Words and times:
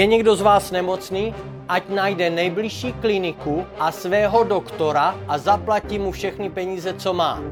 Je 0.00 0.06
někdo 0.06 0.36
z 0.36 0.40
vás 0.40 0.70
nemocný? 0.70 1.34
Ať 1.68 1.88
najde 1.88 2.30
nejbližší 2.30 2.92
kliniku 2.92 3.66
a 3.78 3.92
svého 3.92 4.44
doktora 4.44 5.14
a 5.28 5.38
zaplatí 5.38 5.98
mu 5.98 6.12
všechny 6.12 6.50
peníze, 6.50 6.94
co 6.94 7.14
má. 7.14 7.42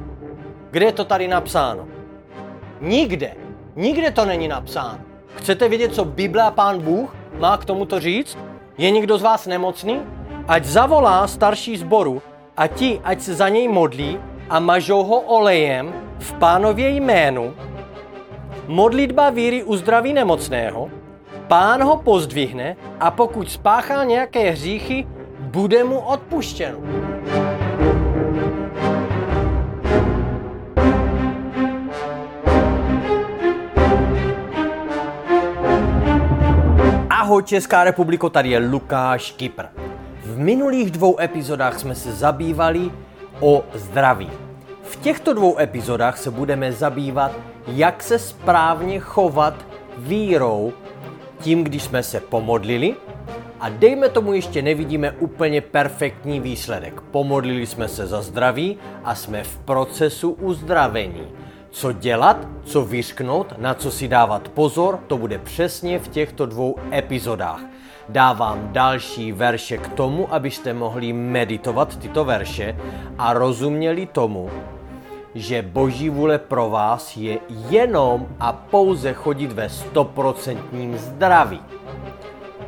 Kde 0.71 0.87
je 0.87 0.93
to 0.93 1.05
tady 1.05 1.29
napsáno? 1.29 1.89
Nikde. 2.81 3.35
Nikde 3.77 4.11
to 4.11 4.25
není 4.25 4.49
napsáno. 4.49 4.99
Chcete 5.37 5.69
vědět, 5.69 5.95
co 5.95 6.05
Bible 6.05 6.43
a 6.43 6.51
Pán 6.51 6.81
Bůh 6.81 7.17
má 7.39 7.57
k 7.57 7.65
tomuto 7.65 8.01
říct? 8.01 8.39
Je 8.79 8.91
někdo 8.91 9.19
z 9.19 9.23
vás 9.23 9.47
nemocný? 9.47 10.01
Ať 10.49 10.65
zavolá 10.65 11.27
starší 11.29 11.77
zboru 11.77 12.23
a 12.57 12.67
ti, 12.67 13.01
ať 13.05 13.21
se 13.21 13.35
za 13.35 13.49
něj 13.49 13.69
modlí 13.69 14.19
a 14.51 14.61
mažou 14.61 15.05
ho 15.05 15.21
olejem 15.21 15.93
v 16.19 16.33
pánově 16.33 16.89
jménu. 16.89 17.55
Modlitba 18.67 19.31
víry 19.31 19.65
uzdraví 19.65 20.13
nemocného, 20.13 20.91
pán 21.49 21.83
ho 21.83 21.97
pozdvihne 21.97 22.77
a 23.01 23.11
pokud 23.11 23.51
spáchá 23.51 24.05
nějaké 24.05 24.51
hříchy, 24.51 25.07
bude 25.41 25.85
mu 25.85 25.99
odpuštěno. 25.99 26.79
Ahoj 37.11 37.43
Česká 37.43 37.85
republiko, 37.85 38.31
tady 38.31 38.49
je 38.49 38.59
Lukáš 38.59 39.31
Kypr. 39.33 39.65
V 40.23 40.39
minulých 40.39 40.91
dvou 40.91 41.21
epizodách 41.21 41.79
jsme 41.79 41.95
se 41.95 42.13
zabývali 42.13 42.91
o 43.41 43.65
zdraví. 43.75 44.31
V 44.83 44.97
těchto 44.97 45.35
dvou 45.35 45.59
epizodách 45.59 46.19
se 46.19 46.31
budeme 46.31 46.73
zabývat, 46.73 47.33
jak 47.67 48.03
se 48.03 48.19
správně 48.19 49.01
chovat 49.01 49.55
vírou 49.99 50.73
tím, 51.41 51.65
když 51.65 51.83
jsme 51.83 52.03
se 52.03 52.21
pomodlili 52.21 52.95
a 53.61 53.69
dejme 53.69 54.09
tomu 54.09 54.33
ještě 54.33 54.63
nevidíme 54.63 55.13
úplně 55.13 55.61
perfektní 55.61 56.41
výsledek. 56.41 57.01
Pomodlili 57.01 57.67
jsme 57.67 57.89
se 57.89 58.07
za 58.07 58.23
zdraví 58.23 58.79
a 59.05 59.15
jsme 59.15 59.43
v 59.43 59.59
procesu 59.59 60.31
uzdravení. 60.31 61.23
Co 61.71 61.93
dělat, 61.93 62.49
co 62.65 62.85
vyřknout, 62.85 63.55
na 63.59 63.75
co 63.75 63.91
si 63.91 64.09
dávat 64.09 64.49
pozor, 64.49 64.99
to 65.07 65.19
bude 65.19 65.39
přesně 65.39 65.99
v 65.99 66.09
těchto 66.09 66.47
dvou 66.47 66.77
epizodách. 66.93 67.61
Dávám 68.09 68.69
další 68.73 69.33
verše 69.33 69.79
k 69.79 69.89
tomu, 69.89 70.35
abyste 70.35 70.75
mohli 70.75 71.13
meditovat 71.13 71.97
tyto 71.97 72.25
verše 72.25 72.77
a 73.19 73.33
rozuměli 73.33 74.07
tomu, 74.07 74.51
že 75.35 75.63
boží 75.63 76.11
vůle 76.11 76.39
pro 76.39 76.71
vás 76.71 77.17
je 77.17 77.39
jenom 77.71 78.27
a 78.41 78.53
pouze 78.53 79.13
chodit 79.13 79.53
ve 79.53 79.69
stoprocentním 79.69 80.99
zdraví. 80.99 81.61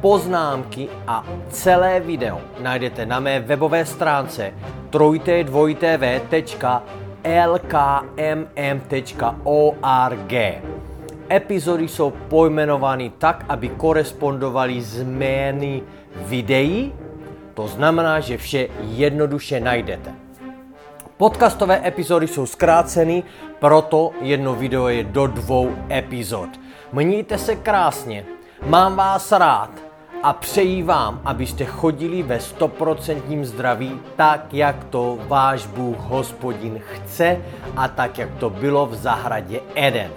Poznámky 0.00 0.88
a 1.06 1.25
celé 1.48 2.00
video 2.00 2.41
najdete 2.62 3.06
na 3.06 3.20
mé 3.20 3.41
webové 3.41 3.84
stránce 3.84 4.53
www.lkmm.org. 4.92 5.83
Epizody 11.31 11.88
jsou 11.88 12.11
pojmenovány 12.11 13.12
tak, 13.19 13.44
aby 13.48 13.69
korespondovaly 13.69 14.83
změny 14.83 15.83
videí, 16.16 16.92
to 17.55 17.69
znamená, 17.69 18.20
že 18.20 18.38
vše 18.38 18.69
jednoduše 18.81 19.61
najdete. 19.61 20.30
Podcastové 21.20 21.86
epizody 21.86 22.28
jsou 22.28 22.47
zkráceny, 22.47 23.22
proto 23.58 24.10
jedno 24.20 24.54
video 24.54 24.88
je 24.88 25.04
do 25.04 25.26
dvou 25.26 25.70
epizod. 25.91 26.48
Mějte 26.92 27.38
se 27.38 27.56
krásně, 27.56 28.25
mám 28.66 28.97
vás 28.97 29.32
rád 29.32 29.70
a 30.22 30.32
přeji 30.32 30.82
vám, 30.82 31.20
abyste 31.25 31.64
chodili 31.64 32.22
ve 32.22 32.41
stoprocentním 32.41 33.44
zdraví 33.44 34.00
tak, 34.16 34.54
jak 34.54 34.84
to 34.84 35.19
váš 35.28 35.66
Bůh 35.66 35.98
hospodin 35.98 36.80
chce 36.92 37.36
a 37.76 37.88
tak, 37.88 38.19
jak 38.19 38.34
to 38.38 38.50
bylo 38.50 38.86
v 38.86 38.94
zahradě 38.94 39.60
Eden. 39.75 40.10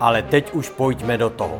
Ale 0.00 0.22
teď 0.22 0.52
už 0.52 0.68
pojďme 0.68 1.18
do 1.18 1.30
toho. 1.30 1.58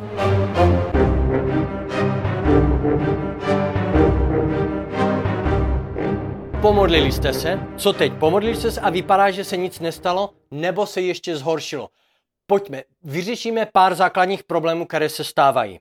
Pomodlili 6.61 7.11
jste 7.11 7.33
se? 7.33 7.59
Co 7.77 7.93
teď? 7.93 8.13
Pomodlili 8.13 8.55
jste 8.55 8.71
se 8.71 8.81
a 8.81 8.89
vypadá, 8.89 9.31
že 9.31 9.43
se 9.43 9.57
nic 9.57 9.79
nestalo? 9.79 10.33
Nebo 10.51 10.85
se 10.85 11.01
ještě 11.01 11.37
zhoršilo? 11.37 11.89
Pojďme, 12.47 12.83
vyřešíme 13.03 13.65
pár 13.65 13.95
základních 13.95 14.43
problémů, 14.43 14.85
které 14.85 15.09
se 15.09 15.23
stávají. 15.23 15.79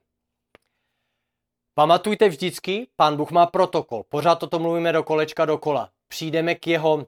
Pamatujte 1.75 2.29
vždycky, 2.29 2.87
pán 2.97 3.17
Bůh 3.17 3.31
má 3.31 3.47
protokol. 3.47 4.03
Pořád 4.09 4.35
toto 4.35 4.59
mluvíme 4.59 4.93
do 4.93 5.03
kolečka 5.03 5.45
dokola. 5.45 5.91
Přijdeme 6.09 6.55
k 6.55 6.67
jeho 6.67 7.07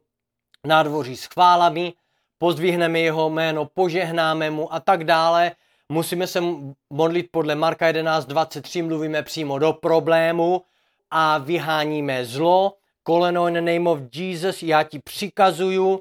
nádvoří 0.67 1.17
s 1.17 1.25
chválami, 1.25 1.93
pozdvihneme 2.39 3.01
jeho 3.01 3.31
jméno, 3.31 3.65
požehnáme 3.65 4.51
mu 4.51 4.75
a 4.75 4.81
tak 4.81 5.05
dále. 5.05 5.53
Musíme 5.89 6.27
se 6.27 6.43
modlit 6.91 7.29
podle 7.31 7.55
Marka 7.55 7.93
11.23, 7.93 8.87
mluvíme 8.87 9.23
přímo 9.23 9.59
do 9.59 9.73
problému 9.73 10.63
a 11.11 11.39
vyháníme 11.39 12.25
zlo 12.25 12.75
koleno 13.03 13.49
in 13.49 13.55
the 13.55 13.61
name 13.61 13.91
of 13.91 13.99
Jesus, 14.15 14.63
já 14.63 14.83
ti 14.83 14.99
přikazuju, 14.99 16.01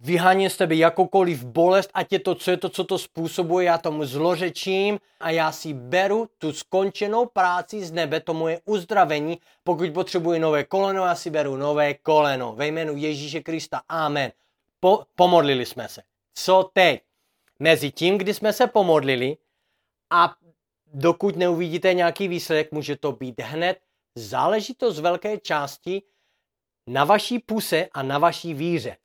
vyháně 0.00 0.50
z 0.50 0.56
tebe 0.56 0.74
jakoukoliv 0.74 1.44
bolest, 1.44 1.90
ať 1.94 2.12
je 2.12 2.18
to, 2.18 2.34
co 2.34 2.50
je 2.50 2.56
to, 2.56 2.68
co 2.68 2.84
to 2.84 2.98
způsobuje, 2.98 3.66
já 3.66 3.78
tomu 3.78 4.04
zlořečím 4.04 4.98
a 5.20 5.30
já 5.30 5.52
si 5.52 5.72
beru 5.74 6.28
tu 6.38 6.52
skončenou 6.52 7.26
práci 7.26 7.84
z 7.84 7.92
nebe, 7.92 8.20
to 8.20 8.34
moje 8.34 8.60
uzdravení, 8.64 9.38
pokud 9.64 9.90
potřebuji 9.90 10.38
nové 10.38 10.64
koleno, 10.64 11.04
já 11.04 11.14
si 11.14 11.30
beru 11.30 11.56
nové 11.56 11.94
koleno. 11.94 12.52
Ve 12.52 12.66
jménu 12.66 12.96
Ježíše 12.96 13.40
Krista. 13.40 13.82
Amen. 13.88 14.32
Po, 14.80 15.02
pomodlili 15.14 15.66
jsme 15.66 15.88
se. 15.88 16.02
Co 16.34 16.70
teď? 16.72 17.02
Mezi 17.58 17.90
tím, 17.90 18.18
kdy 18.18 18.34
jsme 18.34 18.52
se 18.52 18.66
pomodlili 18.66 19.36
a 20.10 20.34
dokud 20.94 21.36
neuvidíte 21.36 21.94
nějaký 21.94 22.28
výsledek, 22.28 22.72
může 22.72 22.96
to 22.96 23.12
být 23.12 23.40
hned 23.40 23.78
záleží 24.14 24.74
to 24.74 24.92
z 24.92 24.98
velké 24.98 25.38
části 25.38 26.02
na 26.86 27.04
vaší 27.04 27.38
puse 27.38 27.88
a 27.92 28.02
na 28.02 28.18
vaší 28.18 28.54
víře. 28.54 28.96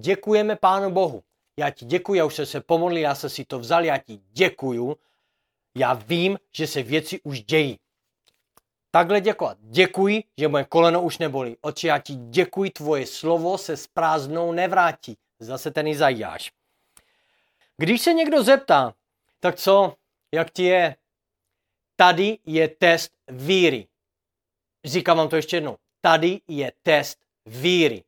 Děkujeme 0.00 0.56
Pánu 0.56 0.90
Bohu. 0.90 1.22
Já 1.58 1.70
ti 1.70 1.84
děkuji, 1.84 2.14
já 2.14 2.24
už 2.24 2.34
jsem 2.34 2.46
se 2.46 2.60
pomodlil, 2.60 3.02
já 3.02 3.14
jsem 3.14 3.30
si 3.30 3.44
to 3.44 3.58
vzal, 3.58 3.84
já 3.84 3.98
ti 3.98 4.20
děkuju. 4.32 4.96
Já 5.76 5.94
vím, 5.94 6.38
že 6.56 6.66
se 6.66 6.82
věci 6.82 7.20
už 7.22 7.42
dějí. 7.42 7.78
Takhle 8.90 9.20
děkovat. 9.20 9.58
Děkuji, 9.60 10.24
že 10.38 10.48
moje 10.48 10.64
koleno 10.64 11.02
už 11.02 11.18
nebolí. 11.18 11.56
Oči, 11.60 11.86
já 11.86 11.98
ti 11.98 12.14
děkuji, 12.14 12.70
tvoje 12.70 13.06
slovo 13.06 13.58
se 13.58 13.76
s 13.76 13.86
prázdnou 13.86 14.52
nevrátí. 14.52 15.18
Zase 15.38 15.70
ten 15.70 15.86
Izajáš. 15.86 16.52
Když 17.76 18.02
se 18.02 18.12
někdo 18.12 18.42
zeptá, 18.42 18.94
tak 19.40 19.56
co, 19.56 19.96
jak 20.34 20.50
ti 20.50 20.62
je? 20.62 20.96
Tady 21.96 22.38
je 22.46 22.68
test 22.68 23.12
víry. 23.28 23.88
Říkám 24.84 25.16
vám 25.16 25.28
to 25.28 25.36
ještě 25.36 25.56
jednou. 25.56 25.76
Tady 26.00 26.40
je 26.48 26.72
test 26.82 27.18
víry. 27.46 28.04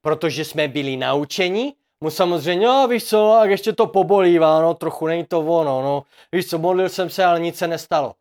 Protože 0.00 0.44
jsme 0.44 0.68
byli 0.68 0.96
naučeni, 0.96 1.74
mu 2.00 2.10
samozřejmě, 2.10 2.66
no 2.66 2.88
víš 2.88 3.04
co, 3.04 3.38
jak 3.40 3.50
ještě 3.50 3.72
to 3.72 3.86
pobolívá, 3.86 4.62
no 4.62 4.74
trochu 4.74 5.06
není 5.06 5.24
to 5.24 5.40
ono, 5.40 5.82
no. 5.82 6.04
Víš 6.32 6.46
co, 6.46 6.58
modlil 6.58 6.88
jsem 6.88 7.10
se, 7.10 7.24
ale 7.24 7.40
nic 7.40 7.56
se 7.56 7.66
nestalo. 7.66 8.14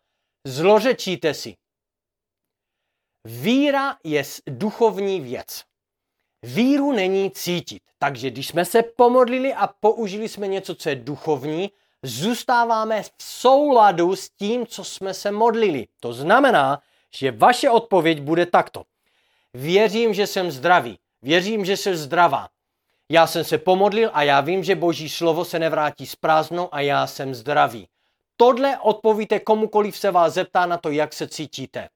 Zlořečíte 0.47 1.33
si. 1.33 1.55
Víra 3.25 3.97
je 4.03 4.23
duchovní 4.47 5.21
věc. 5.21 5.63
Víru 6.43 6.91
není 6.91 7.31
cítit. 7.31 7.83
Takže 7.97 8.29
když 8.29 8.47
jsme 8.47 8.65
se 8.65 8.83
pomodlili 8.83 9.53
a 9.53 9.67
použili 9.67 10.29
jsme 10.29 10.47
něco, 10.47 10.75
co 10.75 10.89
je 10.89 10.95
duchovní, 10.95 11.71
zůstáváme 12.03 13.03
v 13.03 13.11
souladu 13.21 14.15
s 14.15 14.29
tím, 14.29 14.67
co 14.67 14.83
jsme 14.83 15.13
se 15.13 15.31
modlili. 15.31 15.87
To 15.99 16.13
znamená, 16.13 16.81
že 17.15 17.31
vaše 17.31 17.69
odpověď 17.69 18.21
bude 18.21 18.45
takto. 18.45 18.83
Věřím, 19.53 20.13
že 20.13 20.27
jsem 20.27 20.51
zdravý. 20.51 20.99
Věřím, 21.21 21.65
že 21.65 21.77
jsem 21.77 21.95
zdravá. 21.95 22.49
Já 23.09 23.27
jsem 23.27 23.43
se 23.43 23.57
pomodlil 23.57 24.09
a 24.13 24.23
já 24.23 24.41
vím, 24.41 24.63
že 24.63 24.75
boží 24.75 25.09
slovo 25.09 25.45
se 25.45 25.59
nevrátí 25.59 26.05
s 26.07 26.15
prázdnou 26.15 26.69
a 26.71 26.81
já 26.81 27.07
jsem 27.07 27.35
zdravý. 27.35 27.87
Tohle 28.37 28.77
odpovíte 28.77 29.39
komukoliv 29.39 29.97
se 29.97 30.11
vás 30.11 30.33
zeptá 30.33 30.65
na 30.65 30.77
to, 30.77 30.89
jak 30.89 31.13
se 31.13 31.27
cítíte. 31.27 31.89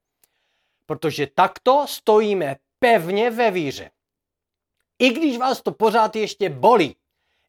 Protože 0.86 1.28
takto 1.28 1.86
stojíme 1.88 2.56
pevně 2.80 3.30
ve 3.30 3.52
víře. 3.52 3.92
I 5.00 5.10
když 5.10 5.38
vás 5.38 5.62
to 5.62 5.72
pořád 5.72 6.16
ještě 6.16 6.50
bolí, 6.50 6.96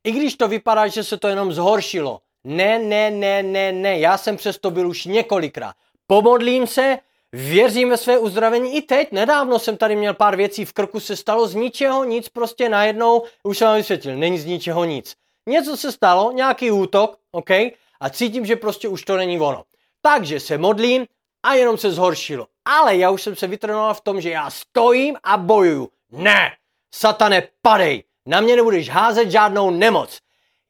i 0.05 0.13
když 0.13 0.35
to 0.35 0.49
vypadá, 0.49 0.87
že 0.87 1.05
se 1.05 1.17
to 1.17 1.29
jenom 1.29 1.53
zhoršilo, 1.53 2.21
ne, 2.45 2.79
ne, 2.79 3.11
ne, 3.11 3.43
ne, 3.43 3.73
ne, 3.73 3.99
já 3.99 4.19
jsem 4.19 4.37
přes 4.37 4.59
to 4.59 4.71
byl 4.71 4.89
už 4.89 5.05
několikrát. 5.05 5.77
Pomodlím 6.07 6.67
se, 6.67 6.99
Věřím 7.37 7.91
ve 7.91 7.97
své 7.97 8.19
uzdravení 8.19 8.77
i 8.77 8.83
teď. 8.83 9.13
Nedávno 9.13 9.59
jsem 9.59 9.77
tady 9.77 9.97
měl 9.97 10.15
pár 10.15 10.37
věcí 10.37 10.65
v 10.65 10.73
krku, 10.73 11.01
se 11.01 11.17
stalo 11.17 11.49
z 11.49 11.55
ničeho 11.55 12.05
nic, 12.05 12.29
prostě 12.29 12.69
najednou, 12.69 13.23
už 13.43 13.59
jsem 13.59 13.69
vám 13.69 13.77
vysvětlil, 13.77 14.17
není 14.17 14.39
z 14.39 14.45
ničeho 14.45 14.85
nic. 14.85 15.15
Něco 15.49 15.77
se 15.77 15.93
stalo, 15.93 16.33
nějaký 16.33 16.71
útok, 16.71 17.17
OK, 17.33 17.51
a 18.01 18.11
cítím, 18.11 18.47
že 18.47 18.57
prostě 18.57 18.89
už 18.89 19.05
to 19.05 19.17
není 19.17 19.41
ono. 19.41 19.65
Takže 20.03 20.41
se 20.41 20.59
modlím 20.59 21.07
a 21.43 21.55
jenom 21.55 21.79
se 21.79 21.91
zhoršilo. 21.91 22.47
Ale 22.65 22.97
já 22.97 23.11
už 23.11 23.23
jsem 23.23 23.37
se 23.37 23.47
vytrénoval 23.47 23.95
v 23.95 24.01
tom, 24.01 24.21
že 24.21 24.31
já 24.31 24.51
stojím 24.51 25.17
a 25.23 25.37
bojuju. 25.37 25.89
Ne, 26.13 26.51
satane, 26.95 27.49
padej, 27.63 28.05
na 28.27 28.41
mě 28.41 28.57
nebudeš 28.57 28.89
házet 28.89 29.31
žádnou 29.31 29.71
nemoc. 29.71 30.19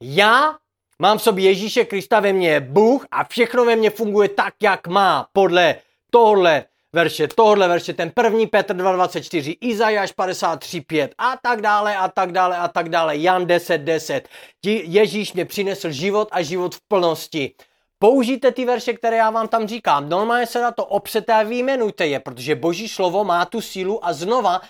Já 0.02 0.56
mám 0.98 1.18
v 1.18 1.22
sobě 1.22 1.44
Ježíše 1.44 1.84
Krista, 1.84 2.20
ve 2.20 2.32
mně 2.32 2.48
je 2.48 2.60
Bůh 2.60 3.06
a 3.10 3.24
všechno 3.24 3.64
ve 3.64 3.76
mně 3.76 3.90
funguje 3.90 4.28
tak, 4.28 4.54
jak 4.62 4.86
má, 4.86 5.28
podle 5.32 5.74
tohle 6.10 6.64
verše, 6.92 7.28
tohle 7.28 7.68
verše, 7.68 7.92
ten 7.92 8.10
první 8.10 8.46
Petr 8.46 8.76
2.24, 8.76 9.56
Izajáš 9.60 10.14
53.5 10.14 11.08
a 11.18 11.36
tak 11.42 11.60
dále 11.60 11.96
a 11.96 12.08
tak 12.08 12.32
dále 12.32 12.56
a 12.56 12.68
tak 12.68 12.88
dále, 12.88 13.16
Jan 13.16 13.44
10.10. 13.44 13.78
10. 13.84 14.28
Ježíš 14.64 15.32
mě 15.32 15.44
přinesl 15.44 15.90
život 15.90 16.28
a 16.32 16.42
život 16.42 16.74
v 16.74 16.80
plnosti. 16.88 17.54
Použijte 17.98 18.52
ty 18.52 18.64
verše, 18.64 18.92
které 18.92 19.16
já 19.16 19.30
vám 19.30 19.48
tam 19.48 19.68
říkám. 19.68 20.08
Normálně 20.08 20.46
se 20.46 20.62
na 20.62 20.70
to 20.70 20.84
opřete 20.84 21.32
a 21.32 21.42
vyjmenujte 21.42 22.06
je, 22.06 22.20
protože 22.20 22.54
boží 22.54 22.88
slovo 22.88 23.24
má 23.24 23.44
tu 23.44 23.60
sílu 23.60 24.04
a 24.04 24.12
znova 24.12 24.60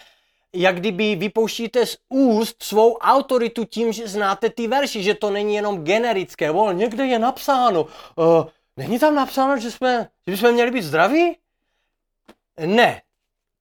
jak 0.56 0.76
kdyby 0.76 1.16
vypouštíte 1.16 1.86
z 1.86 1.96
úst 2.08 2.62
svou 2.62 2.96
autoritu 2.96 3.64
tím, 3.64 3.92
že 3.92 4.08
znáte 4.08 4.50
ty 4.50 4.68
verši, 4.68 5.02
že 5.02 5.14
to 5.14 5.30
není 5.30 5.54
jenom 5.54 5.84
generické. 5.84 6.50
Vol, 6.50 6.74
někde 6.74 7.06
je 7.06 7.18
napsáno. 7.18 7.82
Uh, 7.82 8.44
není 8.76 8.98
tam 8.98 9.14
napsáno, 9.14 9.58
že 9.58 9.70
jsme, 9.70 10.08
že 10.26 10.30
bychom 10.32 10.52
měli 10.52 10.70
být 10.70 10.82
zdraví? 10.82 11.36
Ne. 12.66 13.02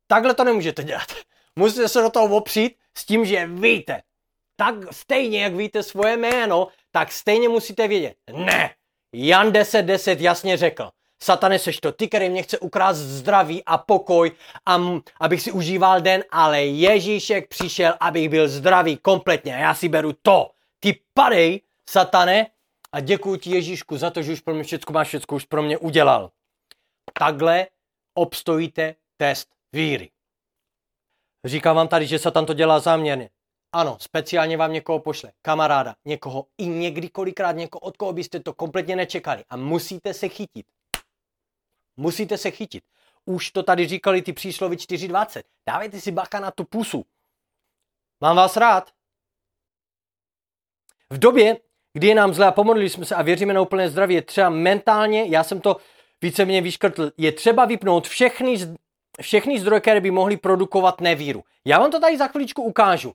Takhle 0.07 0.33
to 0.33 0.43
nemůžete 0.43 0.83
dělat. 0.83 1.07
Musíte 1.55 1.89
se 1.89 2.01
do 2.01 2.09
toho 2.09 2.35
opřít 2.35 2.77
s 2.97 3.05
tím, 3.05 3.25
že 3.25 3.47
víte. 3.47 4.01
Tak 4.55 4.75
stejně, 4.91 5.43
jak 5.43 5.55
víte 5.55 5.83
svoje 5.83 6.17
jméno, 6.17 6.67
tak 6.91 7.11
stejně 7.11 7.49
musíte 7.49 7.87
vědět. 7.87 8.15
Ne. 8.33 8.75
Jan 9.13 9.51
10.10 9.51 9.81
10 9.81 10.21
jasně 10.21 10.57
řekl. 10.57 10.89
Satane, 11.19 11.59
seš 11.59 11.79
to 11.79 11.91
ty, 11.91 12.07
který 12.07 12.29
mě 12.29 12.43
chce 12.43 12.59
ukrást 12.59 12.97
zdraví 12.97 13.63
a 13.65 13.77
pokoj, 13.77 14.31
a 14.65 14.81
abych 15.19 15.41
si 15.41 15.51
užíval 15.51 16.01
den, 16.01 16.23
ale 16.31 16.65
Ježíšek 16.65 17.47
přišel, 17.47 17.93
abych 17.99 18.29
byl 18.29 18.47
zdravý 18.47 18.97
kompletně. 18.97 19.53
Já 19.53 19.73
si 19.73 19.89
beru 19.89 20.13
to. 20.21 20.49
Ty 20.79 20.99
padej, 21.13 21.61
satane, 21.89 22.47
a 22.95 22.99
děkuji 22.99 23.37
ti 23.37 23.49
Ježíšku 23.49 23.97
za 23.97 24.11
to, 24.11 24.21
že 24.21 24.33
už 24.33 24.41
pro 24.41 24.53
mě 24.53 24.63
všechno 24.63 24.93
máš, 24.93 25.07
všechno 25.07 25.35
už 25.35 25.45
pro 25.45 25.63
mě 25.63 25.77
udělal. 25.77 26.31
Takhle 27.13 27.67
obstojíte 28.13 28.95
test 29.17 29.55
víry. 29.73 30.11
Říkám 31.45 31.75
vám 31.75 31.87
tady, 31.87 32.07
že 32.07 32.19
Satan 32.19 32.45
to 32.45 32.53
dělá 32.53 32.79
záměrně. 32.79 33.29
Ano, 33.71 33.97
speciálně 33.99 34.57
vám 34.57 34.73
někoho 34.73 34.99
pošle, 34.99 35.31
kamaráda, 35.41 35.95
někoho 36.05 36.47
i 36.57 36.65
někdy 36.65 37.09
kolikrát 37.09 37.51
někoho, 37.51 37.79
od 37.79 37.97
koho 37.97 38.13
byste 38.13 38.39
to 38.39 38.53
kompletně 38.53 38.95
nečekali 38.95 39.43
a 39.49 39.57
musíte 39.57 40.13
se 40.13 40.29
chytit. 40.29 40.65
Musíte 41.97 42.37
se 42.37 42.51
chytit. 42.51 42.83
Už 43.25 43.51
to 43.51 43.63
tady 43.63 43.87
říkali 43.87 44.21
ty 44.21 44.33
příslovy 44.33 44.75
4.20. 44.75 45.43
Dávejte 45.67 46.01
si 46.01 46.11
bacha 46.11 46.39
na 46.39 46.51
tu 46.51 46.63
pusu. 46.63 47.05
Mám 48.21 48.35
vás 48.35 48.57
rád. 48.57 48.91
V 51.09 51.19
době, 51.19 51.57
kdy 51.95 52.07
je 52.07 52.15
nám 52.15 52.33
zle 52.33 52.45
a 52.45 52.51
pomodlili 52.51 52.89
jsme 52.89 53.05
se 53.05 53.15
a 53.15 53.21
věříme 53.21 53.53
na 53.53 53.61
úplné 53.61 53.89
zdraví, 53.89 54.15
je 54.15 54.21
třeba 54.21 54.49
mentálně, 54.49 55.25
já 55.29 55.43
jsem 55.43 55.61
to 55.61 55.77
víceméně 56.21 56.61
vyškrtl, 56.61 57.11
je 57.17 57.31
třeba 57.31 57.65
vypnout 57.65 58.07
všechny, 58.07 58.57
všechny 59.21 59.59
zdroje, 59.59 59.81
které 59.81 60.01
by 60.01 60.11
mohly 60.11 60.37
produkovat 60.37 61.01
nevíru. 61.01 61.43
Já 61.65 61.79
vám 61.79 61.91
to 61.91 61.99
tady 61.99 62.17
za 62.17 62.27
chviličku 62.27 62.63
ukážu. 62.63 63.13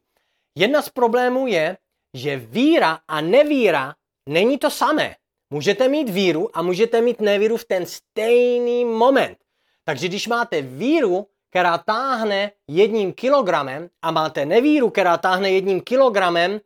Jedna 0.58 0.82
z 0.82 0.88
problémů 0.88 1.46
je, 1.46 1.76
že 2.14 2.36
víra 2.36 2.98
a 3.08 3.20
nevíra 3.20 3.94
není 4.28 4.58
to 4.58 4.70
samé. 4.70 5.16
Můžete 5.50 5.88
mít 5.88 6.08
víru 6.08 6.48
a 6.54 6.62
můžete 6.62 7.00
mít 7.00 7.20
nevíru 7.20 7.56
v 7.56 7.64
ten 7.64 7.86
stejný 7.86 8.84
moment. 8.84 9.38
Takže 9.84 10.08
když 10.08 10.28
máte 10.28 10.62
víru, 10.62 11.26
která 11.50 11.78
táhne 11.78 12.52
jedním 12.68 13.12
kilogramem 13.12 13.88
a 14.02 14.10
máte 14.10 14.46
nevíru, 14.46 14.90
která 14.90 15.16
táhne 15.16 15.50
jedním 15.50 15.80
kilogramem, 15.80 16.60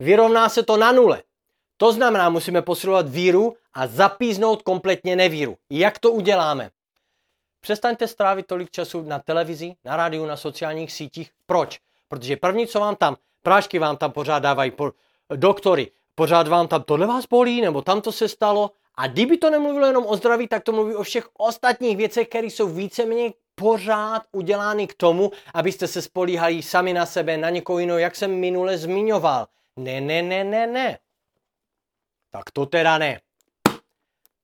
vyrovná 0.00 0.48
se 0.48 0.62
to 0.62 0.76
na 0.76 0.92
nule. 0.92 1.22
To 1.76 1.92
znamená, 1.92 2.28
musíme 2.28 2.62
posilovat 2.62 3.08
víru 3.08 3.56
a 3.74 3.86
zapíznout 3.86 4.62
kompletně 4.62 5.16
nevíru. 5.16 5.56
Jak 5.70 5.98
to 5.98 6.10
uděláme? 6.10 6.70
Přestaňte 7.60 8.08
strávit 8.08 8.46
tolik 8.46 8.70
času 8.70 9.02
na 9.02 9.18
televizi, 9.18 9.74
na 9.84 9.96
rádiu, 9.96 10.26
na 10.26 10.36
sociálních 10.36 10.92
sítích. 10.92 11.30
Proč? 11.46 11.80
Protože 12.08 12.36
první, 12.36 12.66
co 12.66 12.80
vám 12.80 12.96
tam, 12.96 13.16
prášky 13.42 13.78
vám 13.78 13.96
tam 13.96 14.12
pořád 14.12 14.38
dávají 14.38 14.70
po, 14.70 14.92
doktory, 15.36 15.90
pořád 16.14 16.48
vám 16.48 16.68
tam 16.68 16.82
tohle 16.82 17.06
vás 17.06 17.26
bolí, 17.26 17.60
nebo 17.60 17.82
tam 17.82 18.00
to 18.00 18.12
se 18.12 18.28
stalo. 18.28 18.70
A 18.94 19.06
kdyby 19.06 19.36
to 19.36 19.50
nemluvilo 19.50 19.86
jenom 19.86 20.06
o 20.06 20.16
zdraví, 20.16 20.48
tak 20.48 20.64
to 20.64 20.72
mluví 20.72 20.94
o 20.94 21.02
všech 21.02 21.28
ostatních 21.38 21.96
věcech, 21.96 22.28
které 22.28 22.46
jsou 22.46 22.68
víceméně 22.68 23.32
pořád 23.54 24.22
udělány 24.32 24.86
k 24.86 24.94
tomu, 24.94 25.30
abyste 25.54 25.86
se 25.86 26.02
spolíhali 26.02 26.62
sami 26.62 26.92
na 26.92 27.06
sebe, 27.06 27.36
na 27.36 27.50
někoho 27.50 27.78
jiného, 27.78 27.98
jak 27.98 28.16
jsem 28.16 28.30
minule 28.30 28.78
zmiňoval. 28.78 29.46
Ne, 29.80 30.00
ne, 30.00 30.22
ne, 30.22 30.44
ne, 30.44 30.66
ne. 30.66 30.98
Tak 32.30 32.50
to 32.50 32.66
teda 32.66 32.98
ne. 32.98 33.20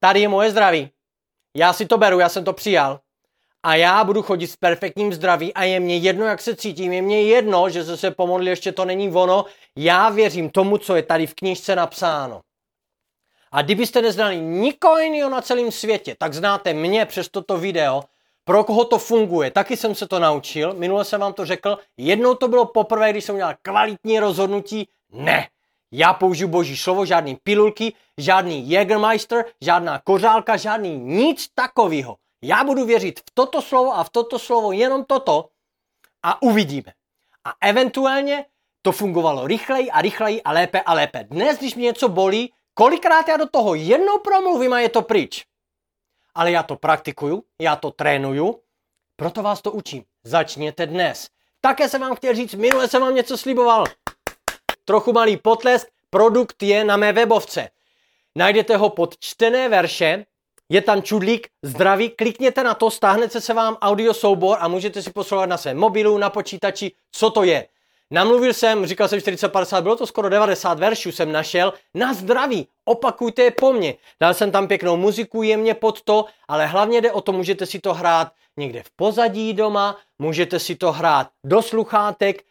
Tady 0.00 0.20
je 0.20 0.28
moje 0.28 0.50
zdraví. 0.50 0.90
Já 1.54 1.72
si 1.72 1.86
to 1.86 1.98
beru, 1.98 2.18
já 2.18 2.28
jsem 2.28 2.44
to 2.44 2.52
přijal 2.52 3.00
a 3.62 3.74
já 3.74 4.04
budu 4.04 4.22
chodit 4.22 4.46
s 4.46 4.56
perfektním 4.56 5.12
zdraví 5.12 5.54
a 5.54 5.62
je 5.62 5.80
mě 5.80 5.96
jedno, 5.96 6.24
jak 6.24 6.40
se 6.40 6.56
cítím, 6.56 6.92
je 6.92 7.02
mě 7.02 7.22
jedno, 7.22 7.70
že 7.70 7.84
se 7.84 7.96
se 7.96 8.10
pomodlil, 8.10 8.48
ještě 8.48 8.72
to 8.72 8.84
není 8.84 9.12
ono, 9.12 9.44
já 9.76 10.08
věřím 10.08 10.50
tomu, 10.50 10.78
co 10.78 10.96
je 10.96 11.02
tady 11.02 11.26
v 11.26 11.34
knižce 11.34 11.76
napsáno. 11.76 12.40
A 13.52 13.62
kdybyste 13.62 14.02
neznali 14.02 14.36
nikoho 14.36 14.98
jiného 14.98 15.30
na 15.30 15.40
celém 15.42 15.72
světě, 15.72 16.16
tak 16.18 16.34
znáte 16.34 16.72
mě 16.72 17.06
přes 17.06 17.28
toto 17.28 17.58
video, 17.58 18.04
pro 18.44 18.64
koho 18.64 18.84
to 18.84 18.98
funguje. 18.98 19.50
Taky 19.50 19.76
jsem 19.76 19.94
se 19.94 20.08
to 20.08 20.18
naučil, 20.18 20.74
minule 20.74 21.04
jsem 21.04 21.20
vám 21.20 21.32
to 21.32 21.44
řekl, 21.44 21.78
jednou 21.96 22.34
to 22.34 22.48
bylo 22.48 22.66
poprvé, 22.66 23.10
když 23.10 23.24
jsem 23.24 23.34
udělal 23.34 23.54
kvalitní 23.62 24.20
rozhodnutí, 24.20 24.88
ne. 25.16 25.48
Já 25.92 26.14
použiju 26.14 26.48
boží 26.48 26.76
slovo, 26.76 27.06
žádný 27.06 27.36
pilulky, 27.36 27.92
žádný 28.18 28.70
Jägermeister, 28.70 29.44
žádná 29.60 29.98
kořálka, 29.98 30.56
žádný 30.56 30.98
nic 30.98 31.48
takového. 31.54 32.16
Já 32.42 32.64
budu 32.64 32.84
věřit 32.84 33.20
v 33.20 33.24
toto 33.34 33.62
slovo 33.62 33.94
a 33.94 34.04
v 34.04 34.10
toto 34.10 34.38
slovo 34.38 34.72
jenom 34.72 35.04
toto 35.04 35.48
a 36.22 36.42
uvidíme. 36.42 36.92
A 37.44 37.54
eventuálně 37.60 38.44
to 38.82 38.92
fungovalo 38.92 39.46
rychleji 39.46 39.90
a 39.90 40.02
rychleji 40.02 40.42
a 40.42 40.52
lépe 40.52 40.80
a 40.80 40.94
lépe. 40.94 41.24
Dnes, 41.24 41.58
když 41.58 41.74
mě 41.74 41.84
něco 41.84 42.08
bolí, 42.08 42.52
kolikrát 42.74 43.28
já 43.28 43.36
do 43.36 43.48
toho 43.48 43.74
jednou 43.74 44.18
promluvím 44.18 44.72
a 44.72 44.80
je 44.80 44.88
to 44.88 45.02
pryč. 45.02 45.44
Ale 46.34 46.50
já 46.50 46.62
to 46.62 46.76
praktikuju, 46.76 47.44
já 47.60 47.76
to 47.76 47.90
trénuju, 47.90 48.60
proto 49.16 49.42
vás 49.42 49.62
to 49.62 49.72
učím. 49.72 50.04
Začněte 50.24 50.86
dnes. 50.86 51.28
Také 51.60 51.88
jsem 51.88 52.00
vám 52.00 52.16
chtěl 52.16 52.34
říct, 52.34 52.54
minule 52.54 52.88
jsem 52.88 53.02
vám 53.02 53.14
něco 53.14 53.38
sliboval. 53.38 53.84
Trochu 54.86 55.12
malý 55.12 55.36
potlesk, 55.36 55.88
produkt 56.10 56.62
je 56.62 56.84
na 56.84 56.96
mé 56.96 57.12
webovce. 57.12 57.68
Najdete 58.36 58.76
ho 58.76 58.88
pod 58.88 59.18
čtené 59.18 59.68
verše, 59.68 60.26
je 60.68 60.80
tam 60.82 61.02
čudlík 61.02 61.48
zdraví, 61.62 62.10
klikněte 62.10 62.64
na 62.64 62.74
to, 62.74 62.90
stáhnete 62.90 63.40
se 63.40 63.54
vám 63.54 63.76
audio 63.80 64.14
soubor 64.14 64.58
a 64.60 64.68
můžete 64.68 65.02
si 65.02 65.10
poslouchat 65.10 65.46
na 65.46 65.56
svém 65.56 65.76
mobilu, 65.76 66.18
na 66.18 66.30
počítači, 66.30 66.92
co 67.12 67.30
to 67.30 67.42
je. 67.42 67.66
Namluvil 68.10 68.54
jsem, 68.54 68.86
říkal 68.86 69.08
jsem 69.08 69.18
40-50, 69.18 69.82
bylo 69.82 69.96
to 69.96 70.06
skoro 70.06 70.28
90 70.28 70.78
veršů 70.78 71.12
jsem 71.12 71.32
našel, 71.32 71.72
na 71.94 72.14
zdraví, 72.14 72.68
opakujte 72.84 73.42
je 73.42 73.50
po 73.50 73.72
mně. 73.72 73.94
Dal 74.20 74.34
jsem 74.34 74.50
tam 74.50 74.68
pěknou 74.68 74.96
muziku 74.96 75.42
jemně 75.42 75.74
pod 75.74 76.02
to, 76.02 76.24
ale 76.48 76.66
hlavně 76.66 77.00
jde 77.00 77.12
o 77.12 77.20
to, 77.20 77.32
můžete 77.32 77.66
si 77.66 77.78
to 77.78 77.94
hrát 77.94 78.32
někde 78.56 78.82
v 78.82 78.90
pozadí 78.90 79.52
doma, 79.52 79.98
můžete 80.18 80.58
si 80.58 80.76
to 80.76 80.92
hrát 80.92 81.28
do 81.44 81.62
sluchátek, 81.62 82.42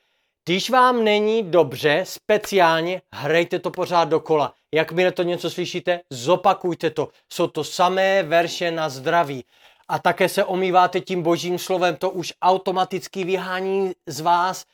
když 0.45 0.69
vám 0.69 1.03
není 1.03 1.43
dobře, 1.43 2.01
speciálně 2.07 3.01
hrajte 3.13 3.59
to 3.59 3.71
pořád 3.71 4.05
dokola. 4.05 4.53
Jakmile 4.73 5.11
to 5.11 5.23
něco 5.23 5.49
slyšíte, 5.49 5.99
zopakujte 6.09 6.89
to. 6.89 7.09
Jsou 7.33 7.47
to 7.47 7.63
samé 7.63 8.23
verše 8.23 8.71
na 8.71 8.89
zdraví. 8.89 9.45
A 9.87 9.99
také 9.99 10.29
se 10.29 10.43
omýváte 10.43 11.01
tím 11.01 11.21
božím 11.21 11.59
slovem, 11.59 11.95
to 11.95 12.09
už 12.09 12.33
automaticky 12.41 13.23
vyhání 13.23 13.93
z 14.07 14.19
vás 14.19 14.65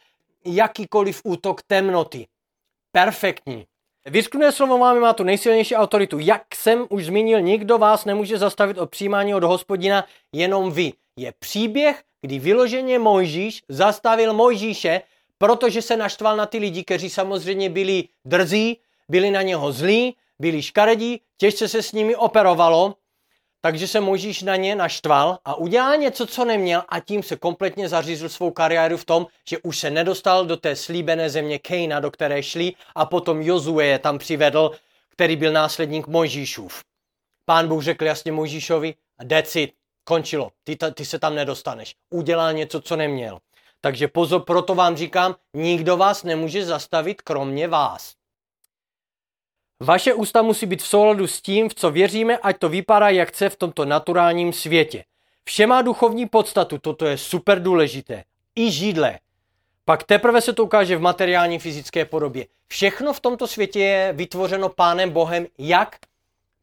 jakýkoliv 0.46 1.22
útok 1.24 1.62
temnoty. 1.62 2.28
Perfektní. 2.92 3.66
Vysknuté 4.06 4.52
slovo 4.52 4.78
máme 4.78 5.00
má 5.00 5.14
tu 5.14 5.24
nejsilnější 5.24 5.76
autoritu. 5.76 6.20
Jak 6.20 6.56
jsem 6.56 6.86
už 6.90 7.06
zmínil, 7.06 7.42
nikdo 7.42 7.78
vás 7.78 8.06
nemůže 8.06 8.38
zastavit 8.38 8.78
od 8.78 8.90
přijímání 8.90 9.36
od 9.36 9.44
hospodina, 9.44 10.06
jenom 10.34 10.72
vy. 10.72 10.94
Je 11.16 11.34
příběh, 11.40 12.04
kdy 12.22 12.40
vyloženě 12.40 13.00
Mojžíš 13.00 13.64
zastavil 13.70 14.34
Mojžíše, 14.34 15.02
protože 15.42 15.82
se 15.82 15.98
naštval 15.98 16.38
na 16.38 16.46
ty 16.46 16.58
lidi, 16.58 16.84
kteří 16.84 17.10
samozřejmě 17.10 17.70
byli 17.70 18.04
drzí, 18.26 18.78
byli 19.10 19.32
na 19.32 19.42
něho 19.42 19.72
zlí, 19.72 20.16
byli 20.40 20.62
škaredí, 20.62 21.22
těžce 21.38 21.68
se 21.68 21.84
s 21.84 21.92
nimi 21.92 22.16
operovalo, 22.16 22.96
takže 23.62 23.88
se 23.88 24.00
Možíš 24.00 24.42
na 24.42 24.56
ně 24.56 24.76
naštval 24.76 25.40
a 25.46 25.56
udělal 25.56 25.98
něco, 25.98 26.28
co 26.28 26.46
neměl 26.46 26.84
a 26.90 27.00
tím 27.00 27.24
se 27.24 27.36
kompletně 27.36 27.90
zařízl 27.90 28.30
svou 28.30 28.52
kariéru 28.52 28.98
v 28.98 29.06
tom, 29.06 29.28
že 29.50 29.58
už 29.58 29.80
se 29.80 29.90
nedostal 29.90 30.46
do 30.46 30.58
té 30.58 30.76
slíbené 30.76 31.30
země 31.30 31.60
Kejna, 31.60 32.00
do 32.00 32.12
které 32.12 32.44
šli 32.44 32.74
a 32.96 33.06
potom 33.06 33.42
Jozue 33.42 33.86
je 33.86 34.00
tam 34.00 34.18
přivedl, 34.18 34.72
který 35.10 35.36
byl 35.36 35.52
následník 35.52 36.08
Mojžíšův. 36.08 36.84
Pán 37.46 37.68
Bůh 37.68 37.84
řekl 37.84 38.06
jasně 38.06 38.32
Mojžíšovi, 38.32 38.96
it, 39.56 39.74
končilo, 40.04 40.52
ty, 40.64 40.78
ty 40.94 41.06
se 41.06 41.20
tam 41.20 41.36
nedostaneš. 41.36 41.96
Udělal 42.10 42.54
něco, 42.54 42.82
co 42.82 42.96
neměl. 42.96 43.40
Takže 43.82 44.08
pozor, 44.08 44.44
proto 44.44 44.76
vám 44.76 44.96
říkám, 44.96 45.36
nikdo 45.54 45.98
vás 45.98 46.24
nemůže 46.24 46.66
zastavit 46.66 47.22
kromě 47.22 47.68
vás. 47.68 48.14
Vaše 49.80 50.14
ústa 50.14 50.42
musí 50.42 50.66
být 50.66 50.82
v 50.82 50.88
souladu 50.88 51.28
s 51.28 51.42
tím, 51.42 51.70
v 51.70 51.76
co 51.76 51.92
věříme, 51.92 52.38
ať 52.38 52.58
to 52.58 52.70
vypadá, 52.70 53.10
jak 53.10 53.30
chce 53.30 53.50
v 53.50 53.56
tomto 53.56 53.86
naturálním 53.86 54.54
světě. 54.54 55.04
Vše 55.44 55.68
má 55.68 55.82
duchovní 55.82 56.26
podstatu, 56.26 56.78
toto 56.78 57.06
je 57.06 57.18
super 57.18 57.62
důležité. 57.62 58.24
I 58.56 58.72
židle. 58.72 59.20
Pak 59.86 60.04
teprve 60.04 60.42
se 60.42 60.54
to 60.54 60.64
ukáže 60.64 60.98
v 60.98 61.02
materiální 61.02 61.60
fyzické 61.60 62.06
podobě. 62.06 62.46
Všechno 62.68 63.14
v 63.14 63.20
tomto 63.20 63.48
světě 63.48 63.80
je 63.80 64.14
vytvořeno 64.14 64.70
Pánem 64.70 65.10
Bohem, 65.10 65.48
jak 65.58 65.96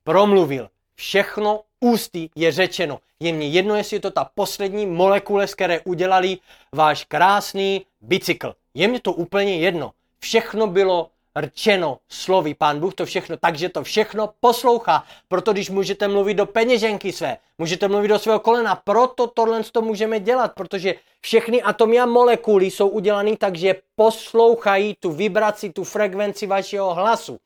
promluvil. 0.04 0.68
Všechno 0.94 1.60
ústy 1.80 2.30
je 2.36 2.52
řečeno. 2.52 2.98
Je 3.20 3.32
mně 3.32 3.48
jedno, 3.48 3.76
jestli 3.76 3.96
je 3.96 4.00
to 4.00 4.10
ta 4.10 4.30
poslední 4.34 4.86
molekule, 4.86 5.46
z 5.46 5.54
které 5.54 5.80
udělali 5.80 6.38
váš 6.72 7.04
krásný 7.04 7.86
bicykl. 8.00 8.54
Je 8.74 8.88
mně 8.88 9.00
to 9.00 9.12
úplně 9.12 9.56
jedno. 9.56 9.92
Všechno 10.18 10.66
bylo 10.66 11.10
rčeno 11.40 11.98
slovy. 12.08 12.54
Pán 12.54 12.80
Bůh 12.80 12.94
to 12.94 13.06
všechno, 13.06 13.36
takže 13.36 13.68
to 13.68 13.84
všechno 13.84 14.30
poslouchá. 14.40 15.04
Proto 15.28 15.52
když 15.52 15.70
můžete 15.70 16.08
mluvit 16.08 16.34
do 16.34 16.46
peněženky 16.46 17.12
své, 17.12 17.36
můžete 17.58 17.88
mluvit 17.88 18.08
do 18.08 18.18
svého 18.18 18.40
kolena, 18.40 18.74
proto 18.74 19.26
tohle 19.26 19.64
to 19.64 19.82
můžeme 19.82 20.20
dělat, 20.20 20.52
protože 20.54 20.94
všechny 21.20 21.62
atomy 21.62 22.00
a 22.00 22.06
molekuly 22.06 22.70
jsou 22.70 22.88
udělané 22.88 23.36
tak, 23.36 23.56
že 23.56 23.74
poslouchají 23.96 24.94
tu 25.00 25.10
vibraci, 25.12 25.70
tu 25.70 25.84
frekvenci 25.84 26.46
vašeho 26.46 26.94
hlasu. 26.94 27.38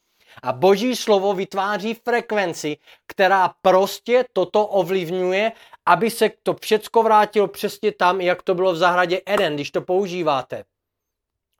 A 0.43 0.53
boží 0.53 0.97
slovo 0.97 1.35
vytváří 1.35 1.95
frekvenci, 1.95 2.77
která 3.07 3.55
prostě 3.63 4.25
toto 4.33 4.67
ovlivňuje, 4.67 5.53
aby 5.87 6.11
se 6.11 6.31
to 6.43 6.55
všecko 6.55 7.03
vrátilo 7.03 7.49
přesně 7.49 7.93
tam, 7.93 8.21
jak 8.21 8.43
to 8.43 8.55
bylo 8.55 8.73
v 8.73 8.77
zahradě 8.77 9.21
Eden, 9.27 9.55
když 9.55 9.71
to 9.71 9.81
používáte. 9.81 10.65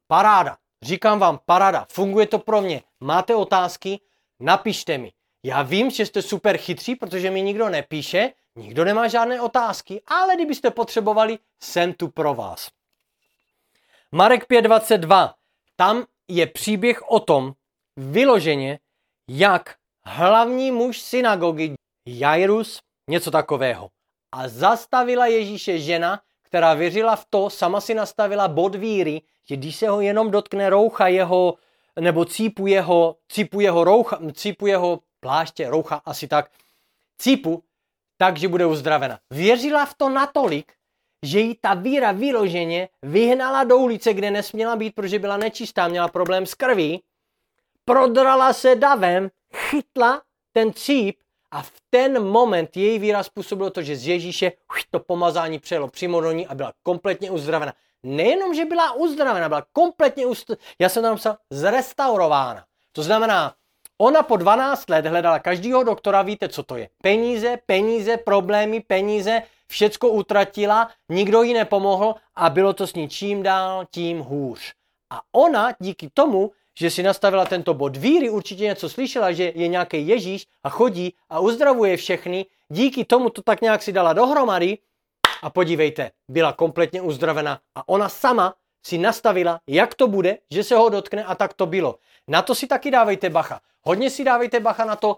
Paráda. 0.07 0.57
Říkám 0.83 1.19
vám, 1.19 1.41
parada, 1.47 1.87
funguje 1.93 2.27
to 2.27 2.39
pro 2.39 2.61
mě. 2.63 2.83
Máte 3.01 3.35
otázky? 3.35 4.01
Napište 4.41 4.99
mi. 4.99 5.13
Já 5.43 5.63
vím, 5.63 5.91
že 5.91 6.07
jste 6.07 6.23
super 6.23 6.59
chytří, 6.59 6.97
protože 6.97 7.31
mi 7.31 7.43
nikdo 7.43 7.69
nepíše, 7.69 8.33
nikdo 8.57 8.85
nemá 8.85 9.09
žádné 9.09 9.41
otázky, 9.41 10.03
ale 10.07 10.35
kdybyste 10.35 10.71
potřebovali, 10.71 11.39
jsem 11.63 11.93
tu 11.93 12.09
pro 12.09 12.35
vás. 12.35 12.71
Marek 14.13 14.49
5.22. 14.51 15.35
Tam 15.77 16.05
je 16.29 16.47
příběh 16.47 17.11
o 17.11 17.21
tom, 17.21 17.53
vyloženě, 17.97 18.79
jak 19.29 19.75
hlavní 20.05 20.71
muž 20.71 21.01
synagogy 21.01 21.75
Jairus, 22.07 22.81
něco 23.11 23.31
takového. 23.31 23.89
A 24.33 24.49
zastavila 24.49 25.27
Ježíše 25.27 25.79
žena, 25.79 26.21
která 26.43 26.75
věřila 26.75 27.17
v 27.17 27.27
to, 27.31 27.51
sama 27.51 27.81
si 27.81 27.95
nastavila 27.95 28.49
bod 28.49 28.75
víry, 28.75 29.23
že 29.49 29.57
když 29.57 29.77
se 29.77 29.89
ho 29.89 30.01
jenom 30.01 30.31
dotkne 30.31 30.71
roucha 30.71 31.09
jeho, 31.09 31.55
nebo 32.01 32.25
cípu 32.25 32.67
jeho, 32.67 33.17
cípu 33.29 33.61
jeho 33.61 33.85
roucha, 33.85 34.19
cípu 34.35 34.67
jeho 34.67 35.01
pláště, 35.21 35.71
roucha 35.71 36.03
asi 36.05 36.29
tak, 36.29 36.51
cípu, 37.19 37.63
takže 38.17 38.49
bude 38.49 38.67
uzdravena. 38.67 39.19
Věřila 39.31 39.87
v 39.87 39.95
to 39.95 40.09
natolik, 40.09 40.73
že 41.23 41.41
jí 41.41 41.59
ta 41.61 41.75
víra 41.75 42.13
vyloženě 42.13 42.89
vyhnala 43.03 43.65
do 43.65 43.77
ulice, 43.77 44.15
kde 44.15 44.31
nesměla 44.31 44.77
být, 44.77 44.95
protože 44.95 45.19
byla 45.19 45.37
nečistá, 45.37 45.89
měla 45.89 46.09
problém 46.09 46.47
s 46.47 46.55
krví, 46.55 47.03
prodrala 47.85 48.53
se 48.53 48.75
davem, 48.75 49.31
chytla 49.55 50.23
ten 50.53 50.73
cíp 50.73 51.19
a 51.51 51.63
v 51.63 51.73
ten 51.91 52.25
moment 52.25 52.77
její 52.77 52.99
víra 52.99 53.23
způsobilo 53.23 53.71
to, 53.71 53.83
že 53.83 53.97
z 53.97 54.07
Ježíše 54.07 54.53
to 54.93 55.01
pomazání 55.01 55.59
přejelo 55.59 55.89
přímo 55.89 56.21
do 56.21 56.33
ní 56.33 56.47
a 56.47 56.55
byla 56.55 56.73
kompletně 56.83 57.31
uzdravena. 57.31 57.73
Nejenom, 58.03 58.55
že 58.55 58.65
byla 58.65 58.93
uzdravena, 58.93 59.49
byla 59.49 59.67
kompletně 59.73 60.27
ust... 60.27 60.51
já 60.79 60.89
jsem 60.89 61.03
tam 61.03 61.17
psal, 61.17 61.37
zrestaurována. 61.51 62.65
To 62.93 63.03
znamená, 63.03 63.55
ona 63.99 64.23
po 64.23 64.37
12 64.37 64.91
let 64.91 65.07
hledala 65.07 65.39
každého 65.39 65.83
doktora, 65.83 66.23
víte, 66.23 66.49
co 66.49 66.63
to 66.63 66.77
je. 66.77 66.89
Peníze, 67.03 67.59
peníze, 67.67 68.17
problémy, 68.17 68.81
peníze, 68.81 69.43
všecko 69.67 70.09
utratila, 70.09 70.91
nikdo 71.09 71.43
jí 71.43 71.55
nepomohl 71.55 72.15
a 72.35 72.51
bylo 72.51 72.73
to 72.73 72.87
s 72.87 72.95
ní 72.95 73.09
čím 73.09 73.43
dál, 73.43 73.87
tím 73.91 74.19
hůř. 74.19 74.73
A 75.11 75.21
ona 75.33 75.73
díky 75.79 76.11
tomu, 76.15 76.51
že 76.79 76.91
si 76.91 77.03
nastavila 77.03 77.45
tento 77.45 77.75
bod 77.75 77.97
víry, 77.97 78.31
určitě 78.31 78.65
něco 78.65 78.89
slyšela, 78.89 79.33
že 79.33 79.53
je 79.55 79.69
nějaký 79.69 80.09
Ježíš 80.09 80.47
a 80.65 80.69
chodí 80.69 81.15
a 81.29 81.41
uzdravuje 81.41 81.97
všechny, 81.97 82.47
díky 82.69 83.05
tomu 83.05 83.31
to 83.31 83.43
tak 83.43 83.61
nějak 83.61 83.83
si 83.83 83.93
dala 83.93 84.13
dohromady 84.13 84.79
a 85.43 85.51
podívejte, 85.51 86.11
byla 86.29 86.53
kompletně 86.53 87.03
uzdravena 87.03 87.61
a 87.75 87.89
ona 87.89 88.09
sama 88.09 88.55
si 88.87 88.99
nastavila, 88.99 89.61
jak 89.67 89.95
to 89.95 90.09
bude, 90.09 90.39
že 90.51 90.65
se 90.65 90.77
ho 90.77 90.89
dotkne 90.89 91.25
a 91.25 91.35
tak 91.35 91.55
to 91.55 91.67
bylo. 91.67 91.99
Na 92.29 92.43
to 92.43 92.55
si 92.55 92.67
taky 92.67 92.91
dávejte 92.91 93.31
bacha. 93.31 93.61
Hodně 93.83 94.11
si 94.11 94.25
dávejte 94.25 94.61
bacha 94.61 94.85
na 94.85 94.97
to, 94.97 95.17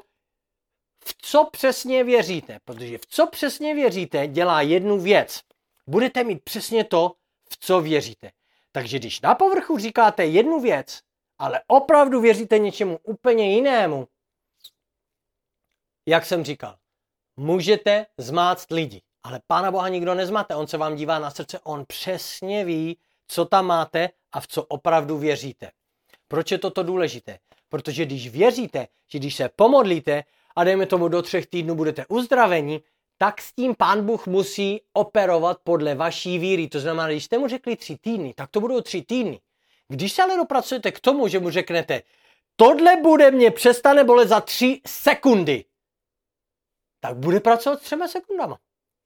v 1.05 1.15
co 1.19 1.45
přesně 1.53 2.05
věříte, 2.05 2.59
protože 2.65 2.99
v 2.99 3.07
co 3.07 3.27
přesně 3.27 3.75
věříte 3.75 4.27
dělá 4.29 4.61
jednu 4.61 5.01
věc. 5.01 5.41
Budete 5.87 6.25
mít 6.25 6.43
přesně 6.45 6.85
to, 6.85 7.13
v 7.51 7.57
co 7.61 7.81
věříte. 7.81 8.31
Takže 8.73 8.99
když 8.99 9.21
na 9.21 9.35
povrchu 9.35 9.79
říkáte 9.79 10.27
jednu 10.27 10.61
věc, 10.61 11.01
ale 11.39 11.61
opravdu 11.67 12.21
věříte 12.21 12.59
něčemu 12.59 12.99
úplně 13.03 13.55
jinému, 13.55 14.09
jak 16.09 16.27
jsem 16.27 16.45
říkal, 16.45 16.77
můžete 17.37 18.07
zmáct 18.19 18.71
lidi, 18.71 19.03
ale 19.23 19.41
Pána 19.47 19.71
Boha 19.71 19.89
nikdo 19.89 20.15
nezmáte, 20.15 20.55
on 20.55 20.67
se 20.67 20.79
vám 20.79 20.97
dívá 20.97 21.19
na 21.19 21.31
srdce, 21.31 21.61
on 21.65 21.85
přesně 21.89 22.65
ví, 22.65 22.99
co 23.29 23.45
tam 23.45 23.67
máte 23.67 24.09
a 24.33 24.41
v 24.41 24.47
co 24.47 24.63
opravdu 24.63 25.19
věříte. 25.19 25.71
Proč 26.29 26.51
je 26.51 26.59
toto 26.59 26.83
důležité? 26.83 27.39
Protože 27.69 28.07
když 28.07 28.29
věříte, 28.29 28.89
že 29.09 29.19
když 29.19 29.37
se 29.37 29.49
pomodlíte 29.49 30.25
a 30.57 30.65
dejme 30.65 30.87
tomu 30.87 31.09
do 31.09 31.23
třech 31.23 31.47
týdnů 31.47 31.75
budete 31.75 32.07
uzdraveni, 32.07 32.81
tak 33.19 33.41
s 33.41 33.53
tím 33.53 33.75
pán 33.75 34.07
Bůh 34.07 34.27
musí 34.27 34.81
operovat 34.93 35.59
podle 35.65 35.95
vaší 35.95 36.39
víry. 36.39 36.69
To 36.69 36.81
znamená, 36.81 37.09
když 37.09 37.25
jste 37.25 37.39
mu 37.39 37.49
řekli 37.49 37.77
tři 37.77 37.97
týdny, 37.99 38.35
tak 38.35 38.51
to 38.51 38.61
budou 38.61 38.81
tři 38.81 39.03
týdny. 39.03 39.41
Když 39.95 40.13
se 40.13 40.23
ale 40.23 40.37
dopracujete 40.37 40.93
k 40.93 41.01
tomu, 41.01 41.29
že 41.29 41.39
mu 41.39 41.51
řeknete, 41.51 42.03
tohle 42.57 42.97
bude 42.97 43.31
mě 43.31 43.51
přestane 43.51 44.05
bolet 44.05 44.29
za 44.29 44.41
tři 44.41 44.81
sekundy, 44.87 45.65
tak 47.01 47.17
bude 47.17 47.41
pracovat 47.41 47.81
třema 47.81 48.09
sekundama. 48.09 48.59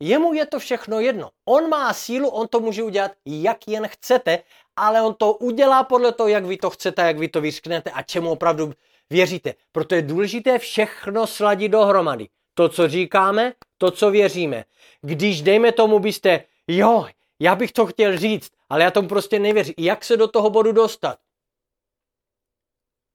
Jemu 0.02 0.32
je 0.32 0.46
to 0.46 0.58
všechno 0.58 1.00
jedno. 1.00 1.30
On 1.44 1.68
má 1.68 1.92
sílu, 1.92 2.28
on 2.28 2.48
to 2.48 2.60
může 2.60 2.82
udělat, 2.82 3.12
jak 3.26 3.68
jen 3.68 3.88
chcete, 3.88 4.42
ale 4.76 5.02
on 5.02 5.14
to 5.14 5.34
udělá 5.34 5.84
podle 5.84 6.12
toho, 6.12 6.28
jak 6.28 6.44
vy 6.44 6.56
to 6.56 6.70
chcete, 6.70 7.02
jak 7.02 7.18
vy 7.18 7.28
to 7.28 7.40
vyřknete 7.40 7.90
a 7.90 8.02
čemu 8.02 8.30
opravdu 8.30 8.72
věříte. 9.10 9.54
Proto 9.72 9.94
je 9.94 10.02
důležité 10.02 10.58
všechno 10.58 11.26
sladit 11.26 11.72
dohromady. 11.72 12.28
To, 12.54 12.68
co 12.68 12.88
říkáme, 12.88 13.52
to, 13.78 13.90
co 13.90 14.10
věříme. 14.10 14.64
Když 15.02 15.42
dejme 15.42 15.72
tomu 15.72 15.98
byste, 15.98 16.44
jo, 16.68 17.06
já 17.40 17.56
bych 17.56 17.72
to 17.72 17.86
chtěl 17.86 18.18
říct, 18.18 18.52
ale 18.68 18.84
já 18.84 18.90
tomu 18.90 19.08
prostě 19.08 19.38
nevěřím. 19.38 19.74
Jak 19.78 20.04
se 20.04 20.16
do 20.16 20.28
toho 20.28 20.50
bodu 20.50 20.72
dostat? 20.72 21.18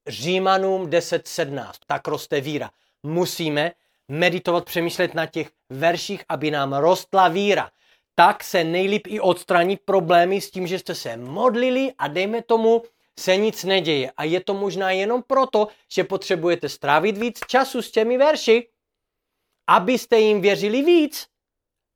Římanům 0.08 0.90
10.17. 0.90 1.72
Tak 1.88 2.08
roste 2.08 2.42
víra. 2.42 2.72
Musíme 3.04 3.72
meditovat, 4.08 4.66
přemýšlet 4.66 5.14
na 5.14 5.26
těch 5.26 5.52
verších, 5.70 6.24
aby 6.30 6.52
nám 6.52 6.74
rostla 6.74 7.28
víra. 7.28 7.72
Tak 8.16 8.44
se 8.44 8.64
nejlíp 8.64 9.08
i 9.08 9.20
odstranit 9.20 9.82
problémy 9.86 10.42
s 10.42 10.52
tím, 10.52 10.68
že 10.68 10.80
jste 10.80 10.96
se 10.96 11.18
modlili 11.18 11.94
a 11.98 12.08
dejme 12.08 12.42
tomu, 12.42 12.84
se 13.20 13.38
nic 13.38 13.64
neděje. 13.64 14.12
A 14.18 14.24
je 14.24 14.44
to 14.44 14.54
možná 14.54 14.92
jenom 14.92 15.24
proto, 15.24 15.68
že 15.92 16.04
potřebujete 16.04 16.70
strávit 16.70 17.18
víc 17.18 17.40
času 17.48 17.82
s 17.82 17.92
těmi 17.92 18.18
verši, 18.18 18.68
abyste 19.68 20.20
jim 20.20 20.42
věřili 20.42 20.82
víc, 20.82 21.28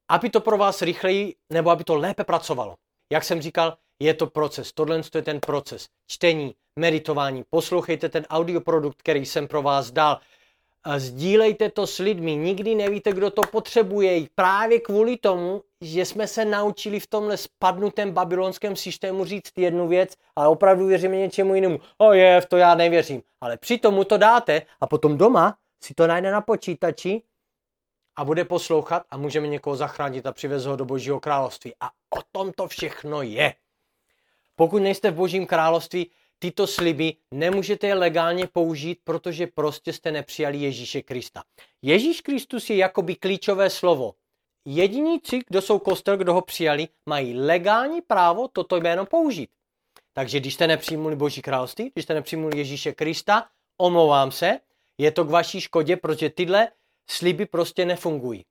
aby 0.09 0.29
to 0.29 0.41
pro 0.41 0.57
vás 0.57 0.81
rychleji 0.81 1.35
nebo 1.49 1.69
aby 1.69 1.83
to 1.83 1.95
lépe 1.95 2.23
pracovalo. 2.23 2.75
Jak 3.11 3.23
jsem 3.23 3.41
říkal, 3.41 3.77
je 3.99 4.13
to 4.13 4.27
proces. 4.27 4.71
Tohle 4.71 5.01
je 5.15 5.21
ten 5.21 5.39
proces. 5.39 5.87
Čtení, 6.07 6.55
meditování. 6.79 7.43
Poslouchejte 7.49 8.09
ten 8.09 8.25
audioprodukt, 8.29 8.97
který 8.97 9.25
jsem 9.25 9.47
pro 9.47 9.61
vás 9.61 9.91
dal. 9.91 10.19
Sdílejte 10.97 11.69
to 11.69 11.87
s 11.87 11.99
lidmi. 11.99 12.35
Nikdy 12.35 12.75
nevíte, 12.75 13.13
kdo 13.13 13.31
to 13.31 13.41
potřebuje. 13.41 14.27
Právě 14.35 14.79
kvůli 14.79 15.17
tomu, 15.17 15.63
že 15.81 16.05
jsme 16.05 16.27
se 16.27 16.45
naučili 16.45 16.99
v 16.99 17.07
tomhle 17.07 17.37
spadnutém 17.37 18.11
babylonském 18.11 18.75
systému 18.75 19.25
říct 19.25 19.57
jednu 19.57 19.87
věc, 19.87 20.13
ale 20.35 20.47
opravdu 20.47 20.85
věříme 20.85 21.17
něčemu 21.17 21.55
jinému. 21.55 21.79
O 21.97 22.13
je, 22.13 22.41
v 22.41 22.45
to 22.45 22.57
já 22.57 22.75
nevěřím. 22.75 23.21
Ale 23.41 23.57
přitom 23.57 23.93
mu 23.93 24.03
to 24.03 24.17
dáte 24.17 24.61
a 24.81 24.87
potom 24.87 25.17
doma 25.17 25.57
si 25.83 25.93
to 25.93 26.07
najde 26.07 26.31
na 26.31 26.41
počítači 26.41 27.21
a 28.17 28.25
bude 28.25 28.45
poslouchat 28.45 29.03
a 29.09 29.17
můžeme 29.17 29.47
někoho 29.47 29.75
zachránit 29.75 30.25
a 30.25 30.31
přivez 30.31 30.65
ho 30.65 30.75
do 30.75 30.86
Božího 30.86 31.19
království. 31.19 31.74
A 31.79 31.89
o 31.89 32.21
tom 32.31 32.51
to 32.51 32.67
všechno 32.67 33.21
je. 33.21 33.53
Pokud 34.55 34.79
nejste 34.79 35.12
v 35.12 35.15
Božím 35.15 35.45
království, 35.45 36.12
tyto 36.39 36.67
sliby, 36.67 37.13
nemůžete 37.31 37.88
je 37.88 37.93
legálně 37.93 38.47
použít, 38.47 39.00
protože 39.03 39.47
prostě 39.47 39.93
jste 39.93 40.12
nepřijali 40.12 40.57
Ježíše 40.57 41.01
Krista. 41.01 41.43
Ježíš 41.81 42.21
Kristus 42.21 42.69
je 42.69 42.75
jakoby 42.75 43.15
klíčové 43.15 43.69
slovo. 43.69 44.13
Jediníci, 44.65 45.39
kdo 45.47 45.62
jsou 45.62 45.79
kostel, 45.79 46.17
kdo 46.17 46.33
ho 46.33 46.41
přijali, 46.41 46.88
mají 47.05 47.33
legální 47.33 48.01
právo 48.01 48.47
toto 48.47 48.77
jméno 48.77 49.05
použít. 49.05 49.50
Takže 50.13 50.39
když 50.39 50.53
jste 50.53 50.67
nepřijmuli 50.67 51.15
Boží 51.15 51.41
království, 51.41 51.91
když 51.93 52.05
jste 52.05 52.13
nepřijmuli 52.13 52.57
Ježíše 52.57 52.93
Krista, 52.93 53.47
omlouvám 53.77 54.31
se, 54.31 54.59
je 54.97 55.12
to 55.12 55.25
k 55.25 55.29
vaší 55.29 55.62
škodě, 55.62 55.97
protože 55.97 56.29
tyhle 56.29 56.67
sliby 57.07 57.45
prostě 57.45 57.85
nefungují. 57.85 58.45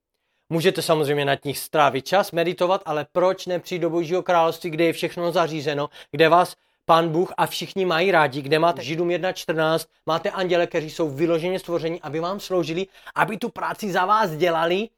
Můžete 0.49 0.83
samozřejmě 0.83 1.25
nad 1.25 1.45
nich 1.45 1.59
strávit 1.59 2.07
čas, 2.07 2.33
meditovat, 2.33 2.83
ale 2.85 3.07
proč 3.13 3.47
nepřijít 3.47 3.79
do 3.79 3.91
Božího 3.91 4.23
království, 4.23 4.71
kde 4.71 4.85
je 4.85 4.93
všechno 4.93 5.33
zařízeno, 5.33 5.89
kde 6.11 6.29
vás 6.29 6.57
Pán 6.85 7.09
Bůh 7.09 7.33
a 7.37 7.47
všichni 7.47 7.85
mají 7.85 8.11
rádi, 8.11 8.43
kde 8.43 8.59
máte 8.59 8.83
Židům 8.83 9.09
1.14, 9.09 9.87
máte 10.07 10.31
anděle, 10.31 10.67
kteří 10.67 10.91
jsou 10.91 11.11
vyloženě 11.11 11.59
stvoření, 11.59 12.03
aby 12.03 12.21
vám 12.21 12.41
sloužili, 12.41 12.87
aby 13.15 13.37
tu 13.37 13.49
práci 13.49 13.93
za 13.93 14.05
vás 14.05 14.31
dělali. 14.31 14.89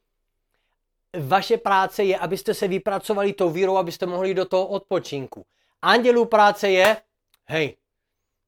Vaše 1.21 1.57
práce 1.57 2.05
je, 2.05 2.19
abyste 2.19 2.55
se 2.55 2.69
vypracovali 2.69 3.33
tou 3.33 3.51
vírou, 3.51 3.77
abyste 3.77 4.07
mohli 4.07 4.35
do 4.35 4.45
toho 4.45 4.67
odpočinku. 4.67 5.47
Andělů 5.83 6.25
práce 6.25 6.71
je, 6.71 6.97
hej, 7.47 7.77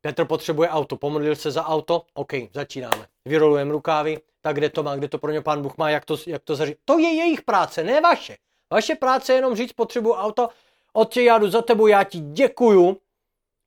Petr 0.00 0.24
potřebuje 0.24 0.68
auto, 0.68 0.96
pomodlil 0.96 1.36
se 1.36 1.50
za 1.50 1.66
auto, 1.66 2.02
OK, 2.14 2.32
začínáme. 2.52 3.06
Vyrolujeme 3.24 3.72
rukávy, 3.72 4.18
tak 4.40 4.56
kde 4.56 4.70
to 4.70 4.82
má, 4.82 4.97
kde 4.97 5.09
to 5.09 5.18
pro 5.18 5.32
ně 5.32 5.40
pán 5.40 5.62
Bůh 5.62 5.76
má, 5.76 5.90
jak 5.90 6.04
to, 6.04 6.16
jak 6.26 6.42
to 6.42 6.56
zařídit. 6.56 6.78
To 6.85 6.99
je 6.99 7.14
jejich 7.14 7.42
práce, 7.42 7.85
ne 7.85 8.00
vaše. 8.00 8.37
Vaše 8.73 8.94
práce 8.94 9.32
je 9.32 9.37
jenom 9.37 9.56
říct, 9.56 9.73
potřebuji 9.73 10.12
auto, 10.12 10.49
otče, 10.92 11.23
já 11.23 11.38
jdu 11.38 11.50
za 11.50 11.62
tebou, 11.62 11.87
já 11.87 12.04
ti 12.04 12.18
děkuju, 12.18 12.97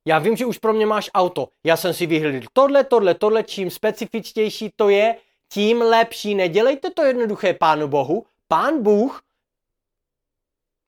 já 0.06 0.18
vím, 0.18 0.36
že 0.36 0.46
už 0.46 0.58
pro 0.58 0.72
mě 0.72 0.86
máš 0.86 1.10
auto. 1.14 1.48
Já 1.64 1.76
jsem 1.76 1.94
si 1.94 2.06
vyhlídl 2.06 2.46
tohle, 2.52 2.84
tohle, 2.84 3.14
tohle, 3.14 3.42
čím 3.42 3.70
specifičtější 3.70 4.72
to 4.76 4.88
je, 4.88 5.16
tím 5.48 5.82
lepší. 5.82 6.34
Nedělejte 6.34 6.90
to 6.90 7.02
jednoduché 7.02 7.54
Pánu 7.54 7.88
Bohu. 7.88 8.26
Pán 8.48 8.82
Bůh 8.82 9.22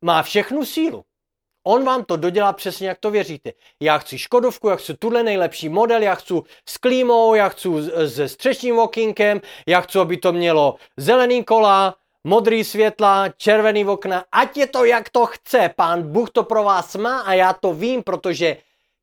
má 0.02 0.23
všechnu 0.23 0.64
sílu. 0.64 1.05
On 1.68 1.85
vám 1.85 2.04
to 2.04 2.16
dodělá 2.16 2.52
přesně, 2.52 2.88
jak 2.88 2.99
to 2.99 3.11
věříte. 3.11 3.52
Já 3.80 3.99
chci 3.99 4.18
Škodovku, 4.18 4.68
já 4.68 4.76
chci 4.76 4.94
tuhle 4.94 5.23
nejlepší 5.23 5.68
model, 5.68 6.02
já 6.02 6.14
chci 6.14 6.35
s 6.68 6.76
klímou, 6.76 7.35
já 7.35 7.49
chci 7.49 7.68
se 8.08 8.28
střešním 8.28 8.78
okýnkem, 8.78 9.40
já 9.66 9.80
chci, 9.80 9.99
aby 9.99 10.16
to 10.16 10.32
mělo 10.32 10.75
zelený 10.96 11.44
kola, 11.44 11.94
modrý 12.25 12.64
světla, 12.64 13.28
červený 13.28 13.85
okna, 13.85 14.25
ať 14.32 14.56
je 14.56 14.66
to, 14.66 14.85
jak 14.85 15.11
to 15.11 15.26
chce. 15.26 15.70
Pán 15.76 16.12
Bůh 16.12 16.30
to 16.30 16.42
pro 16.42 16.64
vás 16.64 16.96
má 16.96 17.20
a 17.20 17.32
já 17.32 17.52
to 17.52 17.73
vím, 17.73 18.02
protože 18.02 18.56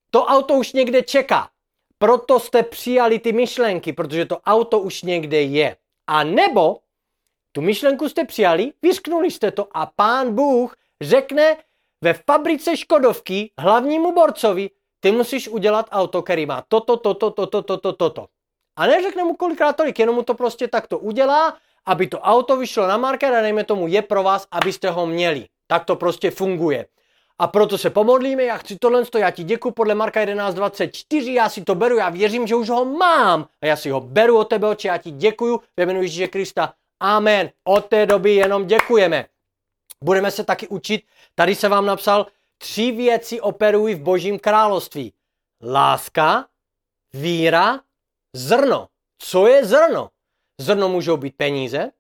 to 0.10 0.25
auto 0.25 0.53
už 0.53 0.74
někde 0.74 1.01
čeká. 1.01 1.50
Proto 1.98 2.39
jste 2.39 2.63
přijali 2.63 3.20
ty 3.20 3.32
myšlenky, 3.32 3.93
protože 3.93 4.25
to 4.25 4.39
auto 4.39 4.79
už 4.79 5.01
někde 5.01 5.41
je. 5.41 5.77
A 6.08 6.24
nebo 6.24 6.77
tu 7.51 7.62
myšlenku 7.62 8.10
jste 8.10 8.25
přijali, 8.25 8.74
vysknuli 8.82 9.32
jste 9.32 9.51
to 9.51 9.67
a 9.77 9.86
pán 9.96 10.36
Bůh 10.36 10.75
řekne, 11.01 11.58
ve 12.03 12.13
fabrice 12.13 12.77
Škodovky 12.77 13.51
hlavnímu 13.60 14.13
borcovi, 14.13 14.69
ty 15.00 15.12
musíš 15.12 15.48
udělat 15.48 15.86
auto, 15.91 16.22
který 16.22 16.45
má 16.45 16.63
toto, 16.67 16.98
toto, 16.98 17.31
toto, 17.31 17.62
toto, 17.62 17.93
toto. 17.93 18.27
A 18.75 18.88
neřekne 18.88 19.24
mu 19.24 19.36
kolikrát 19.36 19.75
tolik, 19.75 20.00
jenom 20.00 20.15
mu 20.15 20.24
to 20.24 20.33
prostě 20.33 20.67
takto 20.67 21.00
udělá, 21.00 21.57
aby 21.86 22.07
to 22.07 22.19
auto 22.19 22.57
vyšlo 22.57 22.88
na 22.88 22.98
market 22.98 23.33
a 23.33 23.41
dejme 23.41 23.63
tomu 23.63 23.88
je 23.88 24.01
pro 24.01 24.24
vás, 24.24 24.48
abyste 24.51 24.89
ho 24.89 25.05
měli. 25.05 25.48
Tak 25.67 25.86
to 25.86 25.95
prostě 25.95 26.31
funguje. 26.31 26.85
A 27.39 27.48
proto 27.48 27.77
se 27.77 27.89
pomodlíme, 27.89 28.44
já 28.44 28.57
chci 28.57 28.75
tohle, 28.75 29.03
já 29.18 29.31
ti 29.31 29.44
děkuji 29.44 29.72
podle 29.72 29.96
Marka 29.96 30.25
11.24, 30.25 31.31
já 31.31 31.50
si 31.50 31.63
to 31.63 31.75
beru, 31.75 31.98
já 31.98 32.09
věřím, 32.09 32.48
že 32.48 32.55
už 32.55 32.70
ho 32.70 32.85
mám. 32.85 33.48
A 33.61 33.66
já 33.66 33.75
si 33.75 33.89
ho 33.89 34.01
beru 34.01 34.37
od 34.37 34.50
tebe, 34.50 34.68
oči, 34.68 34.87
já 34.87 34.98
ti 34.98 35.11
děkuju, 35.11 35.61
ve 35.77 35.85
jménu 35.85 36.01
Ježíše 36.01 36.27
Krista. 36.27 36.74
Amen. 37.00 37.50
Od 37.63 37.85
té 37.85 38.05
doby 38.05 38.35
jenom 38.35 38.66
děkujeme. 38.66 39.25
Budeme 40.03 40.31
se 40.31 40.44
taky 40.44 40.68
učit, 40.68 41.03
tady 41.35 41.55
se 41.55 41.70
vám 41.70 41.85
napsal, 41.85 42.25
tři 42.57 42.92
věci 42.92 43.42
operují 43.42 43.96
v 43.96 44.01
božím 44.01 44.39
království. 44.39 45.13
Láska, 45.61 46.46
víra, 47.13 47.79
zrno. 48.33 48.87
Co 49.18 49.48
je 49.48 49.66
zrno? 49.66 50.09
Zrno 50.57 50.89
můžou 50.89 51.18
být 51.18 51.37
peníze, 51.37 51.92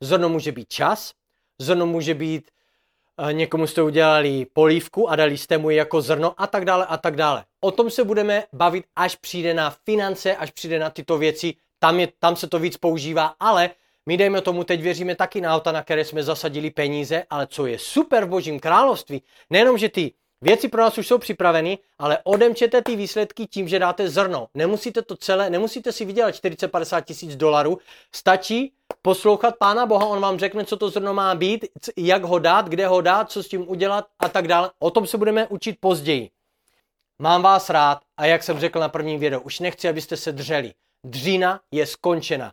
zrno 0.00 0.28
může 0.28 0.52
být 0.52 0.68
čas, 0.68 1.12
zrno 1.58 1.86
může 1.86 2.14
být 2.14 2.50
uh, 3.16 3.32
někomu 3.32 3.66
jste 3.66 3.82
udělali 3.82 4.46
polívku 4.52 5.10
a 5.10 5.16
dali 5.16 5.38
jste 5.38 5.58
mu 5.58 5.70
jako 5.70 6.02
zrno 6.02 6.34
a 6.36 6.46
tak 6.46 6.64
dále 6.64 6.86
a 6.86 6.96
tak 6.96 7.16
dále. 7.16 7.44
O 7.60 7.70
tom 7.70 7.90
se 7.90 8.04
budeme 8.04 8.44
bavit, 8.52 8.84
až 8.96 9.16
přijde 9.16 9.54
na 9.54 9.70
finance, 9.70 10.36
až 10.36 10.50
přijde 10.50 10.78
na 10.78 10.90
tyto 10.90 11.18
věci, 11.18 11.54
tam, 11.78 12.00
je, 12.00 12.08
tam 12.18 12.36
se 12.36 12.46
to 12.46 12.58
víc 12.58 12.76
používá, 12.76 13.34
ale 13.40 13.70
my 14.06 14.16
dejme 14.16 14.40
tomu, 14.40 14.64
teď 14.64 14.82
věříme 14.82 15.16
taky 15.16 15.40
na 15.40 15.54
auta, 15.54 15.72
na 15.72 15.82
které 15.82 16.04
jsme 16.04 16.22
zasadili 16.22 16.70
peníze, 16.70 17.24
ale 17.30 17.46
co 17.46 17.66
je 17.66 17.78
super 17.78 18.24
v 18.24 18.28
božím 18.28 18.60
království, 18.60 19.22
nejenom, 19.50 19.78
že 19.78 19.88
ty 19.88 20.12
věci 20.40 20.68
pro 20.68 20.82
nás 20.82 20.98
už 20.98 21.06
jsou 21.06 21.18
připraveny, 21.18 21.78
ale 21.98 22.18
odemčete 22.24 22.82
ty 22.82 22.96
výsledky 22.96 23.46
tím, 23.46 23.68
že 23.68 23.78
dáte 23.78 24.08
zrno. 24.08 24.48
Nemusíte 24.54 25.02
to 25.02 25.16
celé, 25.16 25.50
nemusíte 25.50 25.92
si 25.92 26.04
vydělat 26.04 26.34
40-50 26.34 27.02
tisíc 27.02 27.36
dolarů, 27.36 27.78
stačí 28.14 28.72
poslouchat 29.02 29.54
Pána 29.58 29.86
Boha, 29.86 30.06
on 30.06 30.20
vám 30.20 30.38
řekne, 30.38 30.64
co 30.64 30.76
to 30.76 30.90
zrno 30.90 31.14
má 31.14 31.34
být, 31.34 31.64
jak 31.96 32.24
ho 32.24 32.38
dát, 32.38 32.68
kde 32.68 32.86
ho 32.86 33.00
dát, 33.00 33.30
co 33.30 33.42
s 33.42 33.48
tím 33.48 33.68
udělat 33.68 34.06
a 34.18 34.28
tak 34.28 34.48
dále. 34.48 34.70
O 34.78 34.90
tom 34.90 35.06
se 35.06 35.18
budeme 35.18 35.46
učit 35.46 35.76
později. 35.80 36.30
Mám 37.18 37.42
vás 37.42 37.70
rád 37.70 37.98
a 38.16 38.26
jak 38.26 38.42
jsem 38.42 38.58
řekl 38.58 38.80
na 38.80 38.88
prvním 38.88 39.20
videu, 39.20 39.40
už 39.40 39.60
nechci, 39.60 39.88
abyste 39.88 40.16
se 40.16 40.32
dřeli. 40.32 40.72
Dřína 41.04 41.60
je 41.70 41.86
skončena. 41.86 42.52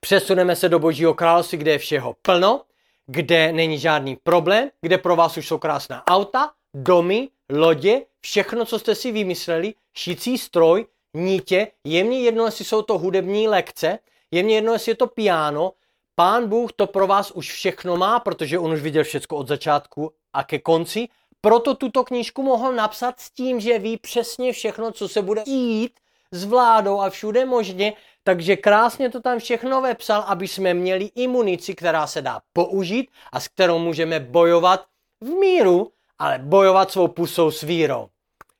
Přesuneme 0.00 0.56
se 0.56 0.68
do 0.68 0.78
Božího 0.78 1.14
království, 1.14 1.58
kde 1.58 1.70
je 1.70 1.78
všeho 1.78 2.16
plno, 2.22 2.62
kde 3.06 3.52
není 3.52 3.78
žádný 3.78 4.16
problém, 4.16 4.70
kde 4.80 4.98
pro 4.98 5.16
vás 5.16 5.36
už 5.36 5.46
jsou 5.46 5.58
krásná 5.58 6.06
auta, 6.06 6.50
domy, 6.74 7.28
lodě, 7.52 8.02
všechno, 8.20 8.64
co 8.64 8.78
jste 8.78 8.94
si 8.94 9.12
vymysleli, 9.12 9.74
šicí 9.96 10.38
stroj, 10.38 10.86
nítě, 11.14 11.68
je 11.84 12.04
mně 12.04 12.20
jedno, 12.20 12.44
jestli 12.44 12.64
jsou 12.64 12.82
to 12.82 12.98
hudební 12.98 13.48
lekce, 13.48 13.98
je 14.30 14.42
mně 14.42 14.54
jedno, 14.54 14.72
jestli 14.72 14.92
je 14.92 14.96
to 14.96 15.06
piano, 15.06 15.72
Pán 16.14 16.48
Bůh 16.48 16.72
to 16.72 16.86
pro 16.86 17.06
vás 17.06 17.30
už 17.30 17.52
všechno 17.52 17.96
má, 17.96 18.20
protože 18.20 18.58
on 18.58 18.72
už 18.72 18.82
viděl 18.82 19.04
všechno 19.04 19.36
od 19.36 19.48
začátku 19.48 20.12
a 20.32 20.44
ke 20.44 20.58
konci, 20.58 21.08
proto 21.40 21.74
tuto 21.74 22.04
knížku 22.04 22.42
mohl 22.42 22.72
napsat 22.72 23.20
s 23.20 23.30
tím, 23.30 23.60
že 23.60 23.78
ví 23.78 23.96
přesně 23.96 24.52
všechno, 24.52 24.92
co 24.92 25.08
se 25.08 25.22
bude 25.22 25.42
dít 25.46 25.92
s 26.32 26.44
vládou 26.44 27.00
a 27.00 27.10
všude 27.10 27.44
možně, 27.44 27.92
takže 28.30 28.56
krásně 28.56 29.10
to 29.10 29.20
tam 29.20 29.38
všechno 29.38 29.80
vepsal, 29.80 30.24
aby 30.26 30.48
jsme 30.48 30.74
měli 30.74 31.04
imunici, 31.04 31.74
která 31.74 32.06
se 32.06 32.22
dá 32.22 32.40
použít 32.52 33.10
a 33.32 33.40
s 33.40 33.48
kterou 33.48 33.78
můžeme 33.78 34.20
bojovat 34.20 34.86
v 35.20 35.26
míru, 35.26 35.92
ale 36.18 36.38
bojovat 36.38 36.90
svou 36.90 37.08
pusou 37.08 37.50
s 37.50 37.62
vírou. 37.62 38.08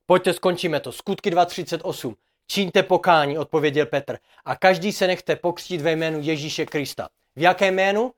Pojďte, 0.06 0.32
skončíme 0.32 0.80
to. 0.80 0.92
Skutky 0.92 1.30
2.38. 1.30 2.14
Čiňte 2.46 2.82
pokání, 2.82 3.38
odpověděl 3.38 3.86
Petr. 3.86 4.18
A 4.44 4.56
každý 4.56 4.92
se 4.92 5.06
nechte 5.06 5.36
pokřtít 5.36 5.80
ve 5.80 5.92
jménu 5.92 6.18
Ježíše 6.22 6.66
Krista. 6.66 7.08
V 7.36 7.40
jaké 7.40 7.66
jménu? 7.70 8.12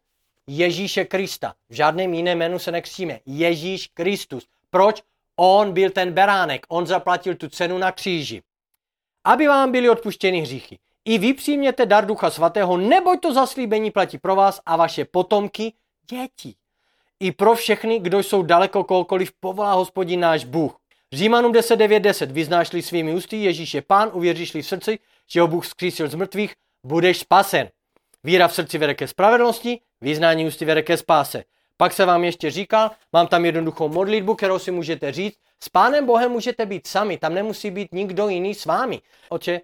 Ježíše 0.47 1.05
Krista. 1.05 1.55
V 1.71 1.75
žádném 1.75 2.15
jiném 2.15 2.39
jménu 2.39 2.59
se 2.59 2.73
nekřtíme. 2.73 3.21
Ježíš 3.27 3.91
Kristus. 3.95 4.47
Proč? 4.71 5.03
On 5.37 5.73
byl 5.73 5.91
ten 5.91 6.13
beránek. 6.13 6.67
On 6.69 6.87
zaplatil 6.87 7.35
tu 7.35 7.49
cenu 7.49 7.79
na 7.79 7.93
kříži. 7.93 8.43
Aby 9.25 9.47
vám 9.47 9.73
byly 9.73 9.91
odpuštěny 9.91 10.41
hříchy. 10.41 10.79
I 11.05 11.19
vy 11.19 11.35
přijměte 11.35 11.87
dar 11.87 12.07
Ducha 12.07 12.31
Svatého, 12.31 12.77
neboť 12.77 13.21
to 13.21 13.35
zaslíbení 13.35 13.91
platí 13.91 14.19
pro 14.19 14.37
vás 14.37 14.61
a 14.67 14.77
vaše 14.77 15.05
potomky, 15.05 15.73
děti. 16.11 16.55
I 17.21 17.33
pro 17.33 17.55
všechny, 17.55 17.99
kdo 17.99 18.19
jsou 18.19 18.43
daleko 18.43 18.85
kohokoliv 18.85 19.33
povolá 19.41 19.73
hospodin 19.73 20.21
náš 20.21 20.45
Bůh. 20.45 20.77
Římanům 21.13 21.53
10, 21.53 21.77
9, 21.77 22.01
10. 22.01 22.31
Vyznášli 22.31 22.83
svými 22.83 23.15
ústy, 23.15 23.37
Ježíš 23.37 23.75
je 23.75 23.83
pán, 23.83 24.11
uvěříš 24.13 24.55
v 24.55 24.63
srdci, 24.63 24.99
že 25.31 25.41
ho 25.41 25.49
Bůh 25.49 25.67
zkřísil 25.67 26.09
z 26.09 26.15
mrtvých, 26.15 26.55
budeš 26.87 27.19
spasen. 27.19 27.69
Víra 28.25 28.49
v 28.49 28.55
srdci 28.55 28.79
vede 28.79 28.95
ke 28.95 29.09
spravedlnosti, 29.09 29.81
vyznání 30.01 30.47
ústy 30.47 30.65
vede 30.65 30.83
ke 30.83 30.97
spáse. 30.97 31.45
Pak 31.77 31.93
se 31.93 32.05
vám 32.05 32.25
ještě 32.25 32.51
říkal, 32.51 32.91
mám 33.13 33.27
tam 33.27 33.45
jednoduchou 33.45 33.89
modlitbu, 33.89 34.35
kterou 34.35 34.59
si 34.59 34.71
můžete 34.71 35.13
říct. 35.13 35.37
S 35.61 35.69
Pánem 35.69 36.07
Bohem 36.07 36.31
můžete 36.31 36.67
být 36.67 36.87
sami, 36.87 37.19
tam 37.19 37.35
nemusí 37.35 37.71
být 37.71 37.93
nikdo 37.93 38.29
jiný 38.29 38.55
s 38.55 38.67
vámi. 38.67 39.01
Oče, 39.29 39.61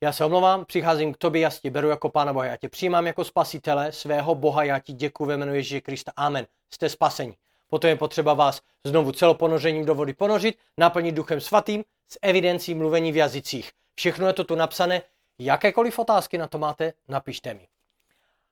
já 0.00 0.12
se 0.12 0.24
omlouvám, 0.24 0.64
přicházím 0.64 1.14
k 1.14 1.16
tobě, 1.16 1.40
já 1.40 1.50
tě 1.50 1.70
beru 1.70 1.88
jako 1.88 2.08
Pána 2.08 2.32
Boha, 2.32 2.44
já 2.44 2.56
tě 2.56 2.68
přijímám 2.68 3.06
jako 3.06 3.24
spasitele 3.24 3.92
svého 3.92 4.34
Boha, 4.34 4.64
já 4.64 4.78
ti 4.78 4.92
děkuji 4.92 5.24
ve 5.24 5.36
jménu 5.36 5.54
Ježíše 5.54 5.80
Krista. 5.80 6.12
Amen. 6.16 6.46
Jste 6.70 6.88
spaseni. 6.88 7.36
Potom 7.70 7.90
je 7.90 7.96
potřeba 7.96 8.34
vás 8.34 8.60
znovu 8.84 9.12
celoponořením 9.12 9.84
do 9.84 9.94
vody 9.94 10.14
ponořit, 10.14 10.58
naplnit 10.78 11.14
duchem 11.14 11.40
svatým 11.40 11.84
s 12.08 12.18
evidencí 12.22 12.74
mluvení 12.74 13.12
v 13.12 13.16
jazycích. 13.16 13.70
Všechno 13.94 14.26
je 14.26 14.32
to 14.32 14.44
tu 14.44 14.54
napsané. 14.54 15.02
Jakékoliv 15.38 15.98
otázky 15.98 16.38
na 16.38 16.46
to 16.46 16.58
máte, 16.58 16.92
napište 17.08 17.54
mi. 17.54 17.66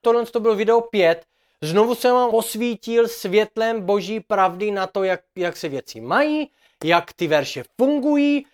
Tohle 0.01 0.25
to 0.25 0.39
byl 0.39 0.55
video 0.55 0.81
5. 0.81 1.25
Znovu 1.61 1.95
jsem 1.95 2.13
vám 2.13 2.29
osvítil 2.29 3.07
světlem 3.07 3.81
boží 3.81 4.19
pravdy 4.19 4.71
na 4.71 4.87
to, 4.87 5.03
jak, 5.03 5.21
jak 5.35 5.57
se 5.57 5.69
věci 5.69 6.01
mají, 6.01 6.51
jak 6.83 7.13
ty 7.13 7.27
verše 7.27 7.63
fungují, 7.77 8.45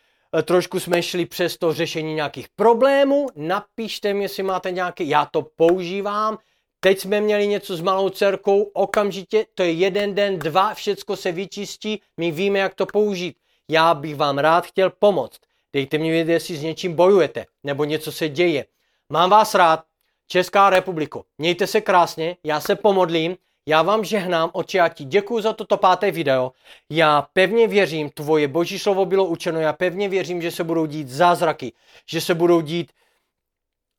trošku 0.43 0.79
jsme 0.79 1.03
šli 1.03 1.25
přes 1.25 1.57
to 1.57 1.73
řešení 1.73 2.13
nějakých 2.13 2.47
problémů, 2.55 3.27
napište 3.35 4.13
mi, 4.13 4.23
jestli 4.23 4.43
máte 4.43 4.71
nějaké, 4.71 5.03
já 5.03 5.25
to 5.25 5.41
používám, 5.41 6.37
Teď 6.83 6.99
jsme 6.99 7.21
měli 7.21 7.47
něco 7.47 7.77
s 7.77 7.81
malou 7.81 8.09
dcerkou, 8.09 8.61
okamžitě, 8.63 9.45
to 9.55 9.63
je 9.63 9.71
jeden 9.71 10.15
den, 10.15 10.39
dva, 10.39 10.73
všecko 10.73 11.15
se 11.15 11.31
vyčistí, 11.31 12.01
my 12.17 12.31
víme, 12.31 12.59
jak 12.59 12.75
to 12.75 12.85
použít. 12.85 13.37
Já 13.71 13.93
bych 13.93 14.15
vám 14.15 14.37
rád 14.37 14.65
chtěl 14.65 14.89
pomoct. 14.89 15.39
Dejte 15.73 15.97
mi 15.97 16.09
vědět, 16.11 16.31
jestli 16.31 16.55
s 16.55 16.61
něčím 16.61 16.93
bojujete, 16.95 17.45
nebo 17.63 17.83
něco 17.83 18.11
se 18.11 18.29
děje. 18.29 18.65
Mám 19.09 19.29
vás 19.29 19.55
rád, 19.55 19.83
Česká 20.27 20.69
republiko. 20.69 21.23
Mějte 21.37 21.67
se 21.67 21.81
krásně, 21.81 22.37
já 22.45 22.59
se 22.59 22.75
pomodlím, 22.75 23.37
já 23.67 23.82
vám 23.82 24.06
žehnám, 24.06 24.49
oči, 24.54 24.78
já 24.78 24.89
ti 24.89 25.04
děkuji 25.04 25.41
za 25.41 25.54
toto 25.54 25.78
páté 25.78 26.12
video. 26.12 26.52
Já 26.89 27.28
pevně 27.34 27.67
věřím, 27.67 28.10
tvoje 28.10 28.47
boží 28.47 28.80
slovo 28.80 29.06
bylo 29.06 29.26
učeno, 29.26 29.60
já 29.60 29.73
pevně 29.73 30.10
věřím, 30.10 30.41
že 30.41 30.52
se 30.52 30.63
budou 30.63 30.86
dít 30.86 31.10
zázraky, 31.10 31.73
že 32.10 32.21
se 32.21 32.36
budou 32.36 32.62
dít 32.62 32.91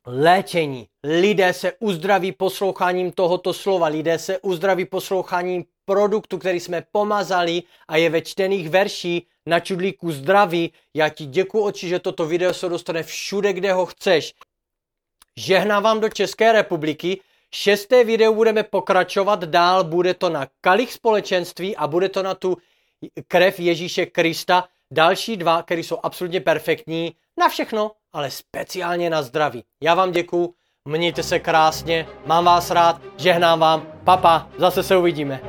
léčení. 0.05 0.87
Lidé 1.03 1.53
se 1.53 1.73
uzdraví 1.79 2.31
posloucháním 2.31 3.11
tohoto 3.11 3.53
slova, 3.53 3.87
lidé 3.87 4.19
se 4.19 4.39
uzdraví 4.39 4.85
posloucháním 4.85 5.65
produktu, 5.85 6.37
který 6.37 6.59
jsme 6.59 6.83
pomazali 6.91 7.63
a 7.87 7.97
je 7.97 8.09
ve 8.09 8.21
čtených 8.21 8.69
verší 8.69 9.27
na 9.45 9.59
čudlíku 9.59 10.11
zdraví. 10.11 10.73
Já 10.93 11.09
ti 11.09 11.25
děkuji, 11.25 11.63
oči, 11.63 11.89
že 11.89 11.99
toto 11.99 12.25
video 12.25 12.53
se 12.53 12.69
dostane 12.69 13.03
všude, 13.03 13.53
kde 13.53 13.73
ho 13.73 13.85
chceš. 13.85 14.33
Žehnám 15.37 15.83
vám 15.83 15.99
do 15.99 16.09
České 16.09 16.51
republiky. 16.51 17.21
Šesté 17.57 18.03
video 18.03 18.33
budeme 18.33 18.63
pokračovat 18.63 19.43
dál, 19.43 19.83
bude 19.83 20.13
to 20.13 20.29
na 20.29 20.47
kalich 20.61 20.93
společenství 20.93 21.75
a 21.75 21.87
bude 21.87 22.09
to 22.09 22.23
na 22.23 22.35
tu 22.35 22.57
krev 23.27 23.59
Ježíše 23.59 24.05
Krista. 24.05 24.63
Další 24.91 25.37
dva, 25.37 25.63
které 25.63 25.81
jsou 25.81 25.97
absolutně 26.03 26.41
perfektní 26.41 27.15
na 27.39 27.49
všechno, 27.49 27.91
ale 28.13 28.31
speciálně 28.31 29.09
na 29.09 29.21
zdraví. 29.21 29.63
Já 29.83 29.95
vám 29.95 30.11
děkuju, 30.11 30.53
mějte 30.85 31.23
se 31.23 31.39
krásně, 31.39 32.07
mám 32.25 32.45
vás 32.45 32.71
rád, 32.71 33.01
žehnám 33.17 33.59
vám, 33.59 33.87
papa, 34.03 34.49
zase 34.57 34.83
se 34.83 34.97
uvidíme. 34.97 35.41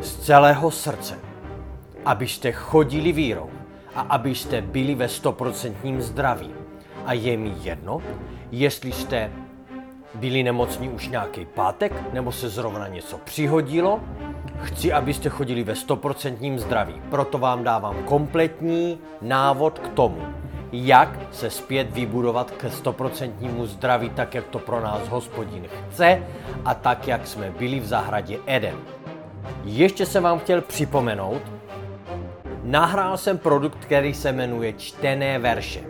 z 0.00 0.16
celého 0.16 0.70
srdce, 0.70 1.18
abyste 2.04 2.52
chodili 2.52 3.12
vírou 3.12 3.50
a 3.94 4.00
abyste 4.00 4.60
byli 4.62 4.94
ve 4.94 5.08
stoprocentním 5.08 6.02
zdraví. 6.02 6.50
A 7.06 7.12
je 7.12 7.36
mi 7.36 7.52
jedno, 7.62 8.02
jestli 8.52 8.92
jste 8.92 9.30
byli 10.14 10.42
nemocní 10.42 10.88
už 10.88 11.08
nějaký 11.08 11.46
pátek, 11.46 12.12
nebo 12.12 12.32
se 12.32 12.48
zrovna 12.48 12.88
něco 12.88 13.18
přihodilo, 13.18 14.00
chci, 14.64 14.92
abyste 14.92 15.28
chodili 15.28 15.62
ve 15.62 15.74
stoprocentním 15.74 16.58
zdraví. 16.58 16.94
Proto 17.10 17.38
vám 17.38 17.64
dávám 17.64 17.96
kompletní 18.04 18.98
návod 19.22 19.78
k 19.78 19.88
tomu, 19.88 20.20
jak 20.72 21.18
se 21.32 21.50
zpět 21.50 21.90
vybudovat 21.90 22.50
ke 22.50 22.70
stoprocentnímu 22.70 23.66
zdraví, 23.66 24.10
tak 24.10 24.34
jak 24.34 24.44
to 24.46 24.58
pro 24.58 24.80
nás 24.80 25.08
hospodin 25.08 25.64
chce 25.68 26.22
a 26.64 26.74
tak, 26.74 27.08
jak 27.08 27.26
jsme 27.26 27.50
byli 27.58 27.80
v 27.80 27.86
zahradě 27.86 28.38
Eden. 28.46 28.76
Ještě 29.64 30.06
jsem 30.06 30.22
vám 30.22 30.38
chtěl 30.38 30.60
připomenout, 30.60 31.42
nahrál 32.62 33.16
jsem 33.16 33.38
produkt, 33.38 33.78
který 33.80 34.14
se 34.14 34.32
jmenuje 34.32 34.72
Čtené 34.72 35.38
verše. 35.38 35.80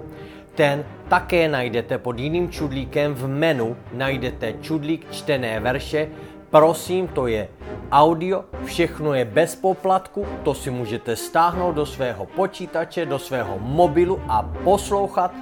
Ten 0.54 0.84
také 1.08 1.48
najdete 1.48 1.98
pod 1.98 2.18
jiným 2.18 2.50
čudlíkem 2.50 3.14
v 3.14 3.28
menu, 3.28 3.76
najdete 3.92 4.54
čudlík 4.60 5.06
Čtené 5.10 5.60
verše. 5.60 6.08
Prosím, 6.55 7.09
to 7.09 7.27
je 7.27 7.49
audio, 7.90 8.45
všechno 8.64 9.14
je 9.14 9.25
bez 9.25 9.57
poplatku, 9.57 10.27
to 10.43 10.55
si 10.55 10.71
můžete 10.71 11.17
stáhnout 11.17 11.73
do 11.73 11.87
svého 11.87 12.27
počítače, 12.27 13.07
do 13.07 13.19
svého 13.19 13.59
mobilu 13.59 14.21
a 14.29 14.43
poslouchat. 14.43 15.35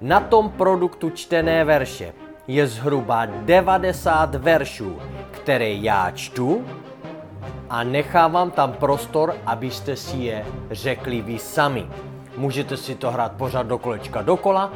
Na 0.00 0.20
tom 0.20 0.50
produktu 0.50 1.10
Čtené 1.10 1.64
verše 1.64 2.12
je 2.48 2.66
zhruba 2.66 3.26
90 3.26 4.34
veršů, 4.34 4.98
které 5.30 5.72
já 5.72 6.10
čtu 6.10 6.64
a 7.70 7.84
nechávám 7.84 8.50
tam 8.50 8.72
prostor, 8.72 9.34
abyste 9.46 9.96
si 9.96 10.16
je 10.16 10.46
řekli 10.70 11.20
vy 11.20 11.38
sami. 11.38 11.86
Můžete 12.36 12.76
si 12.76 12.94
to 12.94 13.10
hrát 13.10 13.32
pořád 13.32 13.66
do 13.66 13.78
kolečka 13.78 14.22
dokola, 14.22 14.72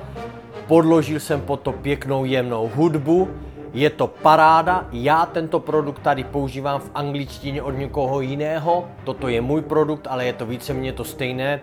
podložil 0.66 1.20
jsem 1.20 1.40
po 1.40 1.56
to 1.56 1.72
pěknou 1.72 2.24
jemnou 2.24 2.70
hudbu, 2.74 3.28
je 3.76 3.90
to 3.90 4.06
paráda, 4.06 4.88
já 4.92 5.26
tento 5.26 5.60
produkt 5.60 5.98
tady 5.98 6.24
používám 6.24 6.80
v 6.80 6.90
angličtině 6.94 7.62
od 7.62 7.70
někoho 7.70 8.20
jiného, 8.20 8.88
toto 9.04 9.28
je 9.28 9.40
můj 9.40 9.62
produkt, 9.62 10.06
ale 10.10 10.24
je 10.24 10.32
to 10.32 10.46
víceméně 10.46 10.92
to 10.92 11.04
stejné, 11.04 11.60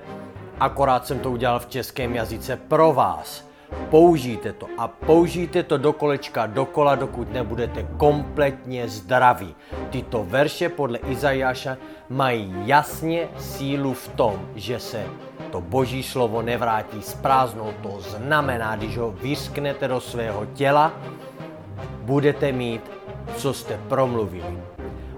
akorát 0.59 1.07
jsem 1.07 1.19
to 1.19 1.31
udělal 1.31 1.59
v 1.59 1.65
českém 1.65 2.15
jazyce 2.15 2.57
pro 2.67 2.93
vás. 2.93 3.49
Použijte 3.89 4.53
to 4.53 4.67
a 4.77 4.87
použijte 4.87 5.63
to 5.63 5.77
do 5.77 5.93
kolečka 5.93 6.45
dokola, 6.45 6.95
dokud 6.95 7.33
nebudete 7.33 7.87
kompletně 7.97 8.89
zdraví. 8.89 9.55
Tyto 9.89 10.23
verše 10.23 10.69
podle 10.69 10.97
Izajáša 10.97 11.77
mají 12.09 12.53
jasně 12.65 13.27
sílu 13.37 13.93
v 13.93 14.07
tom, 14.07 14.49
že 14.55 14.79
se 14.79 15.05
to 15.51 15.61
boží 15.61 16.03
slovo 16.03 16.41
nevrátí 16.41 17.01
s 17.01 17.13
prázdnou. 17.13 17.73
To 17.83 17.97
znamená, 18.01 18.75
když 18.75 18.97
ho 18.97 19.11
vysknete 19.11 19.87
do 19.87 20.01
svého 20.01 20.45
těla, 20.45 20.93
budete 22.01 22.51
mít, 22.51 22.91
co 23.35 23.53
jste 23.53 23.79
promluvili. 23.89 24.59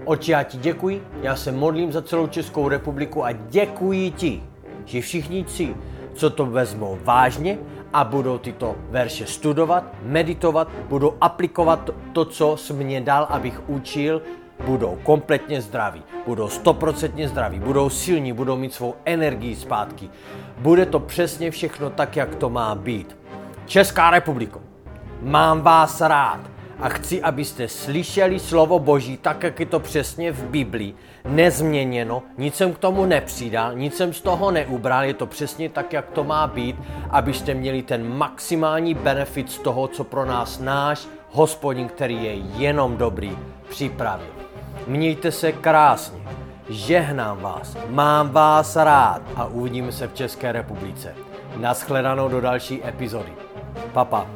Oči, 0.04 0.30
já 0.30 0.42
ti 0.42 0.58
děkuji, 0.58 1.02
já 1.22 1.36
se 1.36 1.52
modlím 1.52 1.92
za 1.92 2.02
celou 2.02 2.26
Českou 2.26 2.68
republiku 2.68 3.24
a 3.24 3.32
děkuji 3.32 4.10
ti, 4.10 4.42
že 4.84 5.00
všichni 5.00 5.44
ti, 5.44 5.74
co 6.14 6.30
to 6.30 6.46
vezmou 6.46 6.98
vážně 7.04 7.58
a 7.92 8.04
budou 8.04 8.38
tyto 8.38 8.76
verše 8.90 9.26
studovat, 9.26 9.84
meditovat, 10.02 10.68
budou 10.88 11.14
aplikovat 11.20 11.90
to, 12.12 12.24
co 12.24 12.56
jsi 12.56 12.72
mě 12.72 13.00
dal, 13.00 13.26
abych 13.30 13.68
učil, 13.68 14.22
budou 14.66 14.98
kompletně 15.02 15.62
zdraví, 15.62 16.02
budou 16.26 16.48
stoprocentně 16.48 17.28
zdraví, 17.28 17.58
budou 17.60 17.90
silní, 17.90 18.32
budou 18.32 18.56
mít 18.56 18.74
svou 18.74 18.94
energii 19.04 19.56
zpátky. 19.56 20.10
Bude 20.58 20.86
to 20.86 21.00
přesně 21.00 21.50
všechno 21.50 21.90
tak, 21.90 22.16
jak 22.16 22.34
to 22.34 22.50
má 22.50 22.74
být. 22.74 23.16
Česká 23.66 24.10
republiko, 24.10 24.60
mám 25.22 25.60
vás 25.60 26.00
rád 26.00 26.55
a 26.78 26.88
chci, 26.88 27.22
abyste 27.22 27.68
slyšeli 27.68 28.38
slovo 28.38 28.78
Boží 28.78 29.16
tak, 29.16 29.42
jak 29.42 29.60
je 29.60 29.66
to 29.66 29.80
přesně 29.80 30.32
v 30.32 30.44
Biblii, 30.44 30.94
nezměněno, 31.24 32.22
nic 32.38 32.54
jsem 32.54 32.72
k 32.72 32.78
tomu 32.78 33.06
nepřidal, 33.06 33.74
nic 33.74 33.96
jsem 33.96 34.12
z 34.12 34.20
toho 34.20 34.50
neubral, 34.50 35.04
je 35.04 35.14
to 35.14 35.26
přesně 35.26 35.68
tak, 35.68 35.92
jak 35.92 36.10
to 36.10 36.24
má 36.24 36.46
být, 36.46 36.76
abyste 37.10 37.54
měli 37.54 37.82
ten 37.82 38.16
maximální 38.16 38.94
benefit 38.94 39.50
z 39.50 39.58
toho, 39.58 39.88
co 39.88 40.04
pro 40.04 40.24
nás 40.24 40.58
náš 40.58 41.08
hospodin, 41.30 41.88
který 41.88 42.24
je 42.24 42.34
jenom 42.34 42.96
dobrý, 42.96 43.38
připravil. 43.68 44.26
Mějte 44.86 45.32
se 45.32 45.52
krásně, 45.52 46.20
žehnám 46.68 47.38
vás, 47.38 47.76
mám 47.88 48.30
vás 48.30 48.76
rád 48.76 49.22
a 49.36 49.44
uvidíme 49.44 49.92
se 49.92 50.08
v 50.08 50.14
České 50.14 50.52
republice. 50.52 51.14
Naschledanou 51.56 52.28
do 52.28 52.40
další 52.40 52.86
epizody. 52.86 53.32
Papa. 53.92 54.26